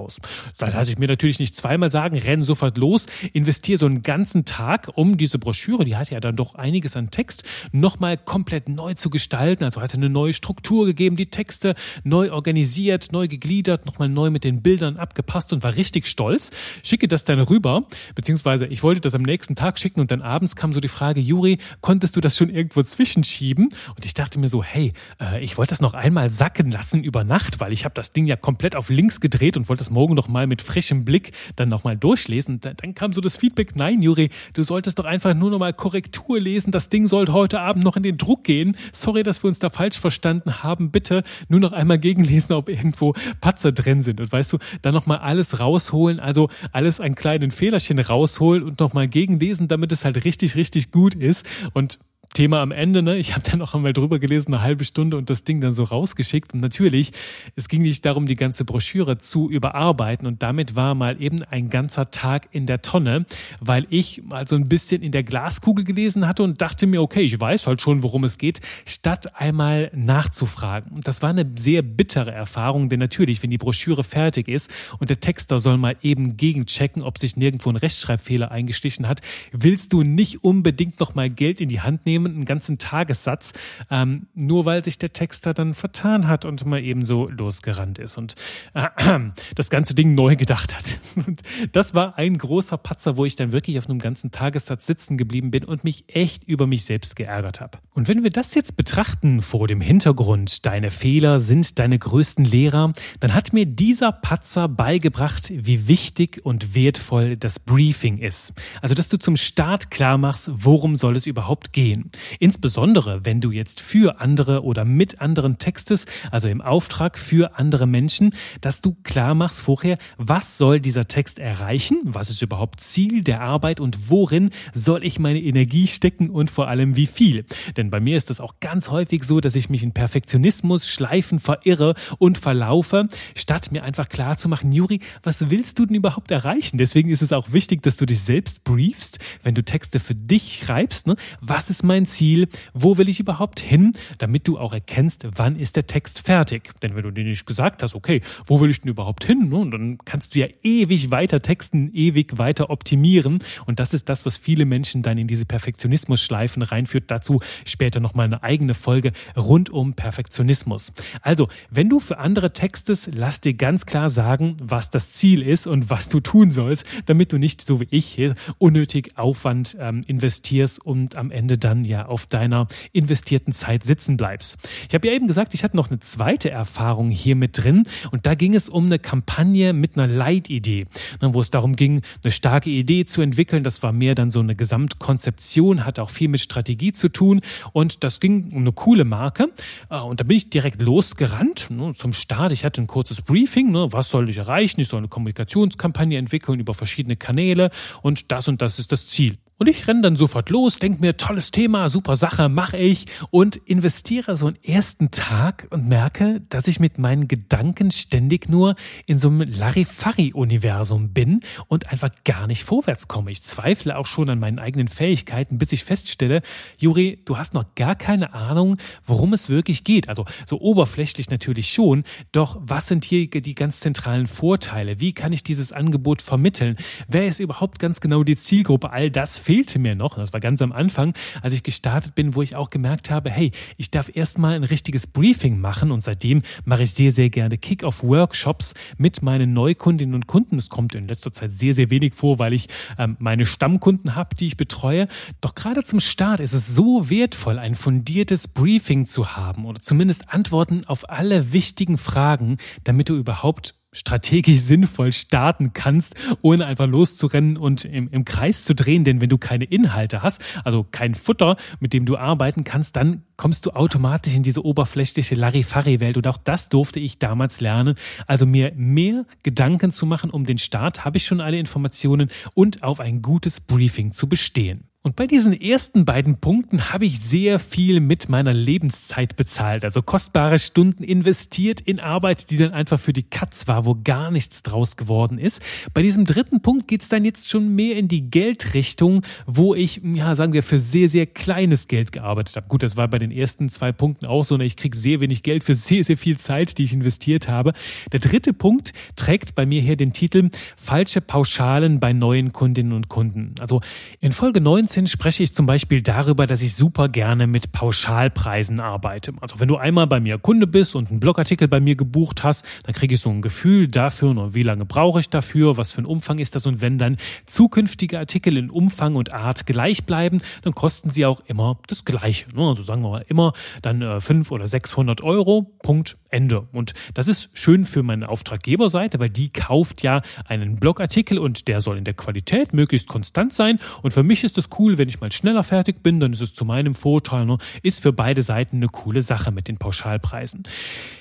Da 0.58 0.69
lasse 0.69 0.93
ich 0.93 0.99
mir 0.99 1.08
natürlich 1.08 1.38
nicht 1.38 1.56
zweimal 1.56 1.91
sagen, 1.91 2.19
renn 2.19 2.43
sofort 2.43 2.79
los, 2.79 3.06
investiere 3.32 3.79
so 3.79 3.87
einen 3.87 4.02
ganzen 4.02 4.44
Tag, 4.44 4.91
um 4.94 5.17
diese 5.17 5.38
Broschüre, 5.38 5.85
die 5.85 5.97
hat 5.97 6.11
ja 6.11 6.20
dann 6.20 6.37
doch 6.37 6.55
einiges 6.55 6.97
an 6.97 7.11
Text, 7.11 7.44
nochmal 7.73 8.17
komplett 8.17 8.69
neu 8.69 8.94
zu 8.94 9.11
gestalten. 9.11 9.64
Also 9.64 9.81
hatte 9.81 9.97
eine 9.97 10.08
neue 10.08 10.32
Struktur 10.32 10.87
gegeben, 10.87 11.17
die 11.17 11.31
Texte 11.31 11.75
neu 12.05 12.32
organisiert, 12.32 13.12
neu 13.12 13.29
gegliedert, 13.29 13.87
nochmal 13.87 14.08
neu 14.08 14.31
mit 14.31 14.44
den 14.44 14.62
Bildern 14.62 14.97
abgepasst 14.97 15.52
und 15.52 15.62
war 15.62 15.76
richtig 15.76 16.06
stolz. 16.06 16.50
Schicke 16.82 17.08
das 17.08 17.25
dann 17.25 17.41
rüber, 17.41 17.85
beziehungsweise 18.14 18.67
ich 18.67 18.82
wollte 18.82 19.00
das 19.00 19.14
am 19.14 19.23
nächsten 19.23 19.55
Tag 19.55 19.79
schicken 19.79 20.00
und 20.00 20.11
dann 20.11 20.23
abends 20.23 20.56
kam 20.56 20.73
so 20.73 20.81
die 20.81 20.88
Frage, 20.88 21.20
Juri, 21.20 21.58
konntest 21.81 22.17
du 22.17 22.20
das 22.20 22.37
schon 22.37 22.50
irgendwo 22.50 22.82
zwischenschieben? 22.82 23.69
Und 23.96 24.05
ich 24.05 24.14
dachte 24.14 24.38
mir 24.38 24.49
so, 24.49 24.62
hey, 24.62 24.93
äh, 25.20 25.43
ich 25.43 25.58
wollte 25.58 25.70
das 25.70 25.81
noch 25.81 25.94
einmal 25.94 26.31
sacken 26.31 26.70
lassen 26.70 27.03
über 27.03 27.25
Nacht, 27.25 27.61
weil 27.61 27.73
ich 27.73 27.85
habe 27.85 27.94
das 27.94 28.12
Ding 28.12 28.26
ja 28.26 28.37
komplett 28.37 28.76
auf 28.76 28.91
links 28.91 29.20
gedreht 29.20 29.56
und 29.56 29.69
wollte 29.69 29.85
das 29.85 29.89
morgen 29.90 30.14
noch 30.14 30.28
mal 30.28 30.46
mit 30.46 30.62
frischem 30.62 31.04
Blick 31.04 31.32
dann 31.56 31.69
noch 31.69 31.84
mal 31.84 31.96
durchlesen. 31.96 32.60
Dann 32.60 32.94
kam 32.94 33.12
so 33.12 33.20
das 33.20 33.37
Feedback, 33.37 33.76
nein, 33.76 34.02
Juri, 34.02 34.31
du 34.52 34.62
solltest 34.62 34.98
doch 34.98 35.04
einfach 35.04 35.34
nur 35.34 35.50
noch 35.50 35.58
mal 35.58 35.72
Korrektur 35.72 36.40
lesen. 36.40 36.72
Das 36.72 36.88
Ding 36.88 37.08
sollte 37.08 37.32
heute 37.32 37.60
Abend 37.60 37.84
noch 37.84 37.96
in 37.96 38.02
den 38.02 38.16
Druck 38.16 38.44
gehen. 38.44 38.76
Sorry, 38.92 39.22
dass 39.22 39.42
wir 39.42 39.48
uns 39.48 39.58
da 39.58 39.70
falsch 39.70 39.98
verstanden 39.98 40.62
haben. 40.62 40.90
Bitte 40.90 41.22
nur 41.48 41.60
noch 41.60 41.72
einmal 41.72 41.98
gegenlesen, 41.98 42.54
ob 42.54 42.69
irgendwo 42.69 43.14
Patzer 43.40 43.72
drin 43.72 44.02
sind. 44.02 44.20
Und 44.20 44.31
weißt 44.32 44.52
du, 44.52 44.58
dann 44.82 44.94
noch 44.94 45.06
mal 45.06 45.19
alles 45.19 45.60
rausholen, 45.60 46.20
also 46.20 46.48
alles 46.72 47.00
ein 47.00 47.14
kleinen 47.14 47.50
Fehlerchen 47.50 47.98
rausholen 47.98 48.62
und 48.62 48.81
noch 48.81 48.93
mal 48.93 49.08
gegenlesen, 49.08 49.69
damit 49.69 49.93
es 49.93 50.04
halt 50.04 50.25
richtig, 50.25 50.54
richtig 50.54 50.90
gut 50.90 51.14
ist. 51.14 51.46
Und 51.72 51.98
Thema 52.32 52.62
am 52.62 52.71
Ende, 52.71 53.03
ne? 53.03 53.17
Ich 53.17 53.35
habe 53.35 53.43
dann 53.49 53.59
noch 53.59 53.75
einmal 53.75 53.93
drüber 53.93 54.21
gelesen, 54.21 54.55
eine 54.55 54.62
halbe 54.62 54.85
Stunde 54.85 55.17
und 55.17 55.31
das 55.31 55.43
Ding 55.43 55.61
dann 55.61 55.73
so 55.73 55.82
rausgeschickt. 55.82 56.55
Und 56.55 56.61
natürlich, 56.61 57.11
es 57.56 57.69
ging 57.69 57.82
nicht 57.82 58.05
darum, 58.06 58.27
die 58.27 58.37
ganze 58.37 58.65
Broschüre 58.65 59.19
zu 59.19 59.50
überarbeiten. 59.50 60.29
Und 60.29 60.41
damit 60.41 60.77
war 60.77 60.94
mal 60.94 61.21
eben 61.21 61.43
ein 61.43 61.71
ganzer 61.71 62.12
Tag 62.12 62.49
in 62.53 62.67
der 62.67 62.82
Tonne, 62.82 63.27
weil 63.59 63.85
ich 63.91 64.23
mal 64.23 64.47
so 64.47 64.55
ein 64.55 64.69
bisschen 64.69 65.03
in 65.03 65.11
der 65.11 65.25
Glaskugel 65.25 65.85
gelesen 65.85 66.29
hatte 66.29 66.44
und 66.44 66.62
dachte 66.62 66.87
mir, 66.87 67.03
okay, 67.03 67.23
ich 67.23 67.41
weiß 67.41 67.67
halt 67.67 67.82
schon, 67.82 68.05
worum 68.05 68.23
es 68.23 68.38
geht, 68.38 68.61
statt 68.87 69.35
einmal 69.35 69.91
nachzufragen. 69.93 70.93
Und 70.93 71.09
das 71.09 71.23
war 71.23 71.31
eine 71.31 71.50
sehr 71.56 71.82
bittere 71.82 72.31
Erfahrung, 72.31 72.88
denn 72.88 73.00
natürlich, 73.00 73.43
wenn 73.43 73.50
die 73.50 73.59
Broschüre 73.59 74.05
fertig 74.05 74.47
ist 74.47 74.71
und 74.99 75.11
der 75.11 75.19
Texter 75.19 75.59
soll 75.59 75.79
mal 75.79 75.97
eben 76.00 76.37
gegenchecken, 76.37 77.03
ob 77.03 77.19
sich 77.19 77.37
nirgendwo 77.37 77.71
ein 77.71 77.77
Rechtschreibfehler 77.77 78.53
eingestichen 78.53 79.09
hat, 79.09 79.21
willst 79.50 79.93
du 79.93 80.05
nicht 80.05 80.44
unbedingt 80.44 81.00
noch 81.00 81.17
mal 81.17 81.29
Geld 81.29 81.61
in 81.61 81.69
die 81.69 81.81
Hand 81.81 82.06
nehmen 82.06 82.19
nehmen, 82.22 82.37
einen 82.37 82.44
ganzen 82.44 82.78
Tagessatz, 82.78 83.52
ähm, 83.90 84.26
nur 84.34 84.64
weil 84.64 84.84
sich 84.84 84.99
der 84.99 85.12
Texter 85.12 85.55
dann 85.55 85.75
vertan 85.75 86.28
hat 86.28 86.44
und 86.44 86.64
mal 86.67 86.82
eben 86.82 87.05
so 87.05 87.26
losgerannt 87.26 87.99
ist 87.99 88.19
und 88.19 88.34
äh, 88.75 88.88
das 89.55 89.70
ganze 89.70 89.94
Ding 89.94 90.14
neu 90.14 90.37
gedacht 90.37 90.76
hat. 90.76 90.99
Und 91.26 91.43
das 91.72 91.94
war 91.94 92.17
ein 92.17 92.38
großer 92.38 92.78
Patzer, 92.78 93.17
wo 93.17 93.25
ich 93.25 93.37
dann 93.37 93.52
wirklich 93.52 93.78
auf 93.78 93.88
einem 93.88 93.99
ganzen 93.99 94.31
Tagessatz 94.31 94.87
sitzen 94.87 95.19
geblieben 95.19 95.50
bin 95.50 95.64
und 95.64 95.84
mich 95.84 96.05
echt 96.08 96.44
über 96.44 96.67
mich 96.67 96.84
selbst 96.84 97.17
geärgert 97.17 97.61
habe. 97.61 97.78
Und 97.93 98.08
wenn 98.08 98.22
wir 98.22 98.31
das 98.31 98.55
jetzt 98.55 98.77
betrachten 98.77 99.43
vor 99.43 99.69
dem 99.69 99.81
Hintergrund, 99.81 100.65
deine 100.67 100.91
Fehler 100.91 101.41
sind 101.41 101.79
deine 101.79 101.98
größten 101.98 102.44
Lehrer, 102.44 102.93
dann 103.19 103.34
hat 103.34 103.53
mir 103.53 103.67
dieser 103.67 104.12
Patzer 104.12 104.69
beigebracht, 104.69 105.50
wie 105.50 105.89
wichtig 105.89 106.41
und 106.44 106.74
wertvoll 106.74 107.36
das 107.36 107.58
Briefing 107.58 108.19
ist. 108.19 108.55
Also, 108.81 108.94
dass 108.94 109.08
du 109.08 109.19
zum 109.19 109.36
Start 109.36 109.91
klar 109.91 110.19
machst, 110.19 110.50
worum 110.53 110.96
soll 110.96 111.17
es 111.17 111.27
überhaupt 111.27 111.72
gehen. 111.72 112.09
Insbesondere, 112.38 113.24
wenn 113.24 113.40
du 113.40 113.50
jetzt 113.50 113.81
für 113.81 114.20
andere 114.20 114.64
oder 114.64 114.84
mit 114.84 115.20
anderen 115.20 115.58
textest, 115.58 116.08
also 116.31 116.48
im 116.48 116.60
Auftrag 116.60 117.19
für 117.19 117.58
andere 117.58 117.86
Menschen, 117.86 118.34
dass 118.60 118.81
du 118.81 118.96
klar 119.02 119.34
machst 119.34 119.60
vorher, 119.60 119.98
was 120.17 120.58
soll 120.58 120.81
dieser 120.81 121.08
Text 121.08 121.38
erreichen, 121.38 122.00
was 122.05 122.31
ist 122.31 122.43
überhaupt 122.43 122.81
Ziel 122.81 123.22
der 123.22 123.40
Arbeit 123.40 123.81
und 123.81 124.10
worin 124.10 124.50
soll 124.72 125.05
ich 125.05 125.19
meine 125.19 125.40
Energie 125.40 125.86
stecken 125.86 126.31
und 126.31 126.50
vor 126.50 126.69
allem 126.69 126.96
wie 126.96 127.06
viel. 127.06 127.44
Denn 127.76 127.90
bei 127.90 128.00
mir 128.00 128.17
ist 128.17 128.31
es 128.31 128.40
auch 128.40 128.55
ganz 128.60 128.90
häufig 128.90 129.24
so, 129.24 129.40
dass 129.40 129.55
ich 129.55 129.70
mich 129.70 129.82
in 129.82 129.93
Perfektionismus, 129.93 130.88
Schleifen 130.88 131.40
verirre 131.40 131.94
und 132.19 132.38
verlaufe, 132.38 133.08
statt 133.34 133.72
mir 133.72 133.84
einfach 133.84 134.08
klar 134.08 134.36
zu 134.36 134.48
machen, 134.48 134.72
Juri, 134.72 135.00
was 135.22 135.50
willst 135.50 135.79
du 135.79 135.86
denn 135.86 135.96
überhaupt 135.96 136.31
erreichen? 136.31 136.79
Deswegen 136.79 137.10
ist 137.10 137.22
es 137.22 137.32
auch 137.32 137.52
wichtig, 137.52 137.82
dass 137.82 137.96
du 137.96 138.06
dich 138.06 138.20
selbst 138.20 138.64
briefst, 138.64 139.19
wenn 139.43 139.55
du 139.55 139.62
Texte 139.62 140.00
für 140.00 140.14
dich 140.14 140.62
schreibst. 140.64 141.06
Ne? 141.06 141.17
Was 141.40 141.70
ist 141.70 141.82
mein 141.82 141.99
mein 142.00 142.06
Ziel? 142.06 142.48
Wo 142.72 142.96
will 142.96 143.08
ich 143.08 143.20
überhaupt 143.20 143.60
hin? 143.60 143.92
Damit 144.19 144.48
du 144.48 144.58
auch 144.58 144.72
erkennst, 144.72 145.26
wann 145.36 145.56
ist 145.56 145.76
der 145.76 145.86
Text 145.86 146.20
fertig. 146.20 146.70
Denn 146.82 146.94
wenn 146.96 147.02
du 147.02 147.10
dir 147.10 147.24
nicht 147.24 147.46
gesagt 147.46 147.82
hast, 147.82 147.94
okay, 147.94 148.22
wo 148.46 148.60
will 148.60 148.70
ich 148.70 148.80
denn 148.80 148.90
überhaupt 148.90 149.24
hin? 149.24 149.48
Ne? 149.50 149.69
dann 149.70 149.98
kannst 150.04 150.34
du 150.34 150.38
ja 150.38 150.46
ewig 150.62 151.10
weiter 151.10 151.42
texten, 151.42 151.90
ewig 151.92 152.38
weiter 152.38 152.70
optimieren. 152.70 153.40
Und 153.66 153.80
das 153.80 153.92
ist 153.92 154.08
das, 154.08 154.24
was 154.24 154.38
viele 154.38 154.64
Menschen 154.64 155.02
dann 155.02 155.19
in 155.19 155.26
diese 155.26 155.44
Perfektionismus-Schleifen 155.44 156.62
reinführt. 156.62 157.04
Dazu 157.08 157.40
später 157.66 158.00
nochmal 158.00 158.26
eine 158.26 158.42
eigene 158.42 158.74
Folge 158.74 159.12
rund 159.36 159.69
um 159.69 159.92
Perfektionismus. 159.92 160.92
Also, 161.20 161.48
wenn 161.70 161.90
du 161.90 162.00
für 162.00 162.19
andere 162.19 162.52
textest, 162.52 163.10
lass 163.14 163.42
dir 163.42 163.54
ganz 163.54 163.84
klar 163.84 164.08
sagen, 164.08 164.56
was 164.62 164.90
das 164.90 165.12
Ziel 165.12 165.42
ist 165.42 165.66
und 165.66 165.90
was 165.90 166.08
du 166.08 166.20
tun 166.20 166.50
sollst, 166.50 166.86
damit 167.06 167.32
du 167.32 167.38
nicht, 167.38 167.60
so 167.60 167.80
wie 167.80 167.88
ich, 167.90 168.19
unnötig 168.58 169.19
Aufwand 169.19 169.76
ähm, 169.78 170.02
investierst 170.06 170.84
und 170.84 171.16
am 171.16 171.30
Ende 171.30 171.58
dann 171.58 171.84
ja 171.91 172.06
auf 172.06 172.27
deiner 172.27 172.67
investierten 172.93 173.53
Zeit 173.53 173.85
sitzen 173.85 174.17
bleibst. 174.17 174.56
Ich 174.89 174.94
habe 174.94 175.06
ja 175.06 175.15
eben 175.15 175.27
gesagt, 175.27 175.53
ich 175.53 175.63
hatte 175.63 175.77
noch 175.77 175.91
eine 175.91 176.01
zweite 176.01 176.51
Erfahrung 176.51 177.11
hier 177.11 177.37
mit 177.37 177.63
drin 177.63 177.82
und 178.11 178.27
da 178.27 178.35
ging 178.35 178.55
es 178.55 178.69
um 178.69 178.87
eine 178.87 178.99
Kampagne 178.99 179.73
mit 179.73 179.97
einer 179.99 180.06
Leitidee, 180.06 180.87
ne, 181.20 181.35
wo 181.35 181.41
es 181.41 181.51
darum 181.51 181.77
ging, 181.77 182.01
eine 182.23 182.31
starke 182.31 182.70
Idee 182.70 183.05
zu 183.05 183.20
entwickeln. 183.20 183.65
Das 183.65 183.82
war 183.82 183.93
mehr 183.93 184.15
dann 184.15 184.31
so 184.31 184.41
eine 184.41 184.56
Gesamtkonzeption, 184.56 185.85
hat 185.85 185.99
auch 185.99 186.11
viel 186.11 186.29
mit 186.29 186.41
Strategie 186.41 186.93
zu 186.93 187.09
tun 187.09 187.43
und 187.73 188.03
das 188.05 188.20
ging 188.20 188.53
um 188.53 188.63
eine 188.63 188.73
coole 188.73 189.05
Marke 189.05 189.49
äh, 189.91 189.99
und 189.99 190.20
da 190.20 190.25
bin 190.25 190.37
ich 190.37 190.49
direkt 190.51 190.81
losgerannt 190.81 191.69
ne, 191.70 191.93
zum 191.94 192.13
Start. 192.13 192.53
Ich 192.53 192.65
hatte 192.65 192.81
ein 192.81 192.87
kurzes 192.87 193.20
Briefing, 193.20 193.70
ne, 193.70 193.89
was 193.91 194.09
soll 194.09 194.31
ich 194.31 194.39
erreichen? 194.39 194.81
Ich 194.81 194.89
soll 194.89 194.99
eine 194.99 195.09
Kommunikationskampagne 195.09 196.17
entwickeln 196.17 196.61
über 196.61 196.75
verschiedene 196.75 197.17
Kanäle 197.17 197.70
und 198.03 198.31
das 198.31 198.49
und 198.49 198.63
das 198.63 198.79
ist 198.79 198.93
das 198.93 199.06
Ziel. 199.06 199.37
Und 199.60 199.69
ich 199.69 199.86
renne 199.86 200.00
dann 200.00 200.17
sofort 200.17 200.48
los, 200.48 200.79
denke 200.79 201.02
mir, 201.02 201.19
tolles 201.19 201.50
Thema, 201.50 201.90
super 201.90 202.17
Sache, 202.17 202.48
mache 202.48 202.79
ich 202.79 203.05
und 203.29 203.56
investiere 203.56 204.34
so 204.34 204.46
einen 204.46 204.56
ersten 204.64 205.10
Tag 205.10 205.67
und 205.69 205.86
merke, 205.86 206.40
dass 206.48 206.67
ich 206.67 206.81
mit 206.81 206.96
meinen 206.96 207.29
Gedanken 207.29 207.90
ständig 207.90 208.48
nur 208.48 208.74
in 209.05 209.19
so 209.19 209.29
einem 209.29 209.43
Larifari-Universum 209.43 211.10
bin 211.10 211.40
und 211.69 211.93
einfach 211.93 212.08
gar 212.24 212.46
nicht 212.46 212.64
vorwärts 212.64 213.06
komme. 213.06 213.32
Ich 213.32 213.43
zweifle 213.43 213.98
auch 213.98 214.06
schon 214.06 214.31
an 214.31 214.38
meinen 214.38 214.58
eigenen 214.58 214.88
Fähigkeiten, 214.88 215.58
bis 215.58 215.72
ich 215.72 215.84
feststelle, 215.84 216.40
Juri, 216.79 217.20
du 217.26 217.36
hast 217.36 217.52
noch 217.52 217.74
gar 217.74 217.96
keine 217.96 218.32
Ahnung, 218.32 218.79
worum 219.05 219.34
es 219.34 219.50
wirklich 219.50 219.84
geht. 219.84 220.08
Also 220.08 220.24
so 220.46 220.58
oberflächlich 220.58 221.29
natürlich 221.29 221.70
schon, 221.70 222.05
doch 222.32 222.56
was 222.62 222.86
sind 222.86 223.05
hier 223.05 223.29
die 223.29 223.55
ganz 223.55 223.81
zentralen 223.81 224.26
Vorteile? 224.26 225.00
Wie 225.00 225.12
kann 225.12 225.34
ich 225.34 225.43
dieses 225.43 225.70
Angebot 225.70 226.22
vermitteln? 226.22 226.79
Wer 227.08 227.26
ist 227.26 227.40
überhaupt 227.40 227.79
ganz 227.79 228.00
genau 228.00 228.24
die 228.24 228.36
Zielgruppe? 228.36 228.90
All 228.90 229.10
das 229.10 229.49
fehlte 229.50 229.80
mir 229.80 229.96
noch. 229.96 230.14
Das 230.14 230.32
war 230.32 230.38
ganz 230.38 230.62
am 230.62 230.70
Anfang, 230.70 231.12
als 231.42 231.54
ich 231.54 231.64
gestartet 231.64 232.14
bin, 232.14 232.36
wo 232.36 232.42
ich 232.42 232.54
auch 232.54 232.70
gemerkt 232.70 233.10
habe, 233.10 233.30
hey, 233.30 233.50
ich 233.78 233.90
darf 233.90 234.08
erstmal 234.14 234.54
ein 234.54 234.62
richtiges 234.62 235.08
Briefing 235.08 235.58
machen 235.58 235.90
und 235.90 236.04
seitdem 236.04 236.42
mache 236.64 236.84
ich 236.84 236.92
sehr, 236.92 237.10
sehr 237.10 237.30
gerne 237.30 237.58
Kick-Off-Workshops 237.58 238.74
mit 238.96 239.22
meinen 239.22 239.52
Neukundinnen 239.52 240.14
und 240.14 240.28
Kunden. 240.28 240.54
Das 240.54 240.69
kommt 240.69 240.94
in 240.94 241.08
letzter 241.08 241.32
Zeit 241.32 241.50
sehr, 241.50 241.74
sehr 241.74 241.90
wenig 241.90 242.14
vor, 242.14 242.38
weil 242.38 242.52
ich 242.52 242.69
ähm, 242.96 243.16
meine 243.19 243.44
Stammkunden 243.44 244.14
habe, 244.14 244.36
die 244.36 244.46
ich 244.46 244.56
betreue. 244.56 245.08
Doch 245.40 245.56
gerade 245.56 245.82
zum 245.82 245.98
Start 245.98 246.38
ist 246.38 246.52
es 246.52 246.72
so 246.72 247.10
wertvoll, 247.10 247.58
ein 247.58 247.74
fundiertes 247.74 248.46
Briefing 248.46 249.08
zu 249.08 249.36
haben 249.36 249.64
oder 249.64 249.80
zumindest 249.80 250.32
Antworten 250.32 250.84
auf 250.86 251.10
alle 251.10 251.52
wichtigen 251.52 251.98
Fragen, 251.98 252.58
damit 252.84 253.08
du 253.08 253.16
überhaupt 253.16 253.74
strategisch 253.93 254.61
sinnvoll 254.61 255.13
starten 255.13 255.73
kannst, 255.73 256.15
ohne 256.43 256.67
einfach 256.67 256.87
loszurennen 256.87 257.56
und 257.56 257.85
im, 257.85 258.09
im 258.11 258.25
Kreis 258.25 258.65
zu 258.65 258.75
drehen. 258.75 259.05
Denn 259.05 259.20
wenn 259.20 259.29
du 259.29 259.39
keine 259.39 259.65
Inhalte 259.65 260.23
hast, 260.23 260.43
also 260.65 260.87
kein 260.91 261.15
Futter, 261.15 261.56
mit 261.81 261.93
dem 261.93 262.06
du 262.06 262.17
arbeiten 262.17 262.65
kannst, 262.65 262.97
dann 262.97 263.25
kommst 263.37 263.67
du 263.67 263.70
automatisch 263.70 264.35
in 264.35 264.43
diese 264.43 264.65
oberflächliche 264.65 265.35
Larifari-Welt. 265.35 266.17
Und 266.17 266.27
auch 266.27 266.39
das 266.39 266.69
durfte 266.69 267.01
ich 267.01 267.19
damals 267.19 267.61
lernen. 267.61 267.97
Also 268.27 268.47
mir 268.47 268.73
mehr 268.77 269.27
Gedanken 269.43 269.93
zu 269.93 270.06
machen 270.06 270.31
um 270.31 270.44
den 270.44 270.59
Start, 270.59 271.05
habe 271.05 271.17
ich 271.17 271.27
schon 271.27 271.41
alle 271.41 271.59
Informationen 271.59 272.31
und 272.55 272.82
auf 272.82 273.01
ein 273.01 273.23
gutes 273.23 273.61
Briefing 273.61 274.13
zu 274.13 274.29
bestehen. 274.29 274.90
Und 275.02 275.16
bei 275.16 275.26
diesen 275.26 275.58
ersten 275.58 276.04
beiden 276.04 276.40
Punkten 276.40 276.92
habe 276.92 277.06
ich 277.06 277.20
sehr 277.20 277.58
viel 277.58 278.00
mit 278.00 278.28
meiner 278.28 278.52
Lebenszeit 278.52 279.34
bezahlt, 279.34 279.82
also 279.82 280.02
kostbare 280.02 280.58
Stunden 280.58 281.02
investiert 281.02 281.80
in 281.80 282.00
Arbeit, 282.00 282.50
die 282.50 282.58
dann 282.58 282.72
einfach 282.72 283.00
für 283.00 283.14
die 283.14 283.22
Katz 283.22 283.66
war, 283.66 283.86
wo 283.86 283.96
gar 284.04 284.30
nichts 284.30 284.62
draus 284.62 284.98
geworden 284.98 285.38
ist. 285.38 285.62
Bei 285.94 286.02
diesem 286.02 286.26
dritten 286.26 286.60
Punkt 286.60 286.86
geht 286.86 287.00
es 287.00 287.08
dann 287.08 287.24
jetzt 287.24 287.48
schon 287.48 287.74
mehr 287.74 287.96
in 287.96 288.08
die 288.08 288.28
Geldrichtung, 288.28 289.22
wo 289.46 289.74
ich, 289.74 290.02
ja, 290.04 290.34
sagen 290.34 290.52
wir, 290.52 290.62
für 290.62 290.78
sehr, 290.78 291.08
sehr 291.08 291.24
kleines 291.24 291.88
Geld 291.88 292.12
gearbeitet 292.12 292.56
habe. 292.56 292.69
Gut, 292.69 292.82
das 292.82 292.98
war 292.98 293.08
bei 293.08 293.19
den 293.19 293.30
ersten 293.30 293.70
zwei 293.70 293.92
Punkten 293.92 294.26
auch 294.26 294.44
so, 294.44 294.58
ne? 294.58 294.66
ich 294.66 294.76
kriege 294.76 294.94
sehr 294.94 295.20
wenig 295.20 295.42
Geld 295.42 295.64
für 295.64 295.76
sehr, 295.76 296.04
sehr 296.04 296.19
viel 296.19 296.36
Zeit, 296.36 296.76
die 296.76 296.84
ich 296.84 296.92
investiert 296.92 297.48
habe. 297.48 297.72
Der 298.12 298.20
dritte 298.20 298.52
Punkt 298.52 298.92
trägt 299.16 299.54
bei 299.54 299.64
mir 299.64 299.80
hier 299.80 299.96
den 299.96 300.12
Titel 300.12 300.50
Falsche 300.76 301.22
Pauschalen 301.22 302.00
bei 302.00 302.12
neuen 302.12 302.52
Kundinnen 302.52 302.92
und 302.92 303.08
Kunden. 303.08 303.54
Also 303.60 303.80
in 304.20 304.32
Folge 304.32 304.60
19 304.60 304.90
19 304.91 305.06
spreche 305.06 305.44
ich 305.44 305.55
zum 305.55 305.67
Beispiel 305.67 306.03
darüber, 306.03 306.49
dass 306.49 306.63
ich 306.63 306.75
super 306.75 307.09
gerne 307.09 307.47
mit 307.47 307.70
Pauschalpreisen 307.70 308.81
arbeite. 308.81 309.32
Also 309.41 309.61
wenn 309.61 309.69
du 309.69 309.77
einmal 309.77 310.09
bei 310.09 310.19
mir 310.19 310.37
Kunde 310.39 310.67
bist 310.67 310.97
und 310.97 311.11
einen 311.11 311.20
Blogartikel 311.20 311.69
bei 311.69 311.79
mir 311.79 311.94
gebucht 311.94 312.43
hast, 312.43 312.65
dann 312.82 312.93
kriege 312.93 313.15
ich 313.15 313.20
so 313.20 313.31
ein 313.31 313.41
Gefühl 313.41 313.87
dafür, 313.87 314.31
und 314.31 314.53
wie 314.53 314.65
lange 314.65 314.85
brauche 314.87 315.20
ich 315.20 315.31
dafür, 315.31 315.77
was 315.77 315.93
für 315.93 316.03
ein 316.03 316.06
Umfang 316.06 316.41
ist 316.41 316.56
das 316.56 316.67
und 316.67 316.81
wenn 316.81 316.99
dann 316.99 317.19
zukünftige 317.47 318.19
Artikel 318.19 318.56
in 318.56 318.69
Umfang 318.69 319.15
und 319.15 319.32
Art 319.32 319.65
gleich 319.65 320.06
bleiben, 320.06 320.41
dann 320.63 320.75
kosten 320.75 321.11
sie 321.11 321.25
auch 321.25 321.41
immer 321.47 321.79
das 321.87 322.05
Gleiche. 322.05 322.49
Ne? 322.53 322.67
Also 322.67 322.82
sagen 322.82 323.03
wir 323.03 323.11
mal 323.11 323.25
immer 323.29 323.53
dann 323.82 324.03
äh, 324.03 324.20
500 324.20 324.51
oder 324.51 324.67
600 324.67 325.23
Euro, 325.23 325.70
Punkt, 325.85 326.17
Ende. 326.31 326.69
Und 326.72 326.94
das 327.15 327.29
ist 327.29 327.51
schön 327.55 327.84
für 327.84 328.03
meine 328.03 328.29
Auftraggeberseite, 328.29 329.20
weil 329.20 329.31
die 329.31 329.51
kauft 329.51 330.03
ja 330.03 330.22
einen 330.46 330.77
Blogartikel 330.77 331.39
und 331.39 331.69
der 331.69 331.81
soll 331.81 331.99
in 331.99 332.05
der 332.05 332.15
Qualität 332.15 332.72
möglichst 332.72 333.08
konstant 333.08 333.55
sein. 333.55 333.79
Und 334.03 334.13
für 334.13 334.22
mich 334.22 334.44
ist 334.44 334.56
das 334.56 334.69
cool, 334.79 334.99
wenn 334.99 335.08
ich 335.08 335.20
mal 335.20 335.32
schneller 335.32 335.65
fertig 335.65 336.03
bin, 336.03 336.20
dann 336.20 336.32
ist 336.32 336.41
es 336.41 336.55
zu 336.55 336.65
meinem 336.65 336.94
Vorteil. 336.94 337.46
Ne? 337.46 337.58
Ist 337.82 338.03
für 338.03 338.13
beide 338.13 338.43
Seiten 338.43 338.77
eine 338.77 338.89
coole 338.89 339.22
Sache 339.22 339.51
mit 339.51 339.69
den 339.69 339.77
Pauschalpreisen. 339.77 340.63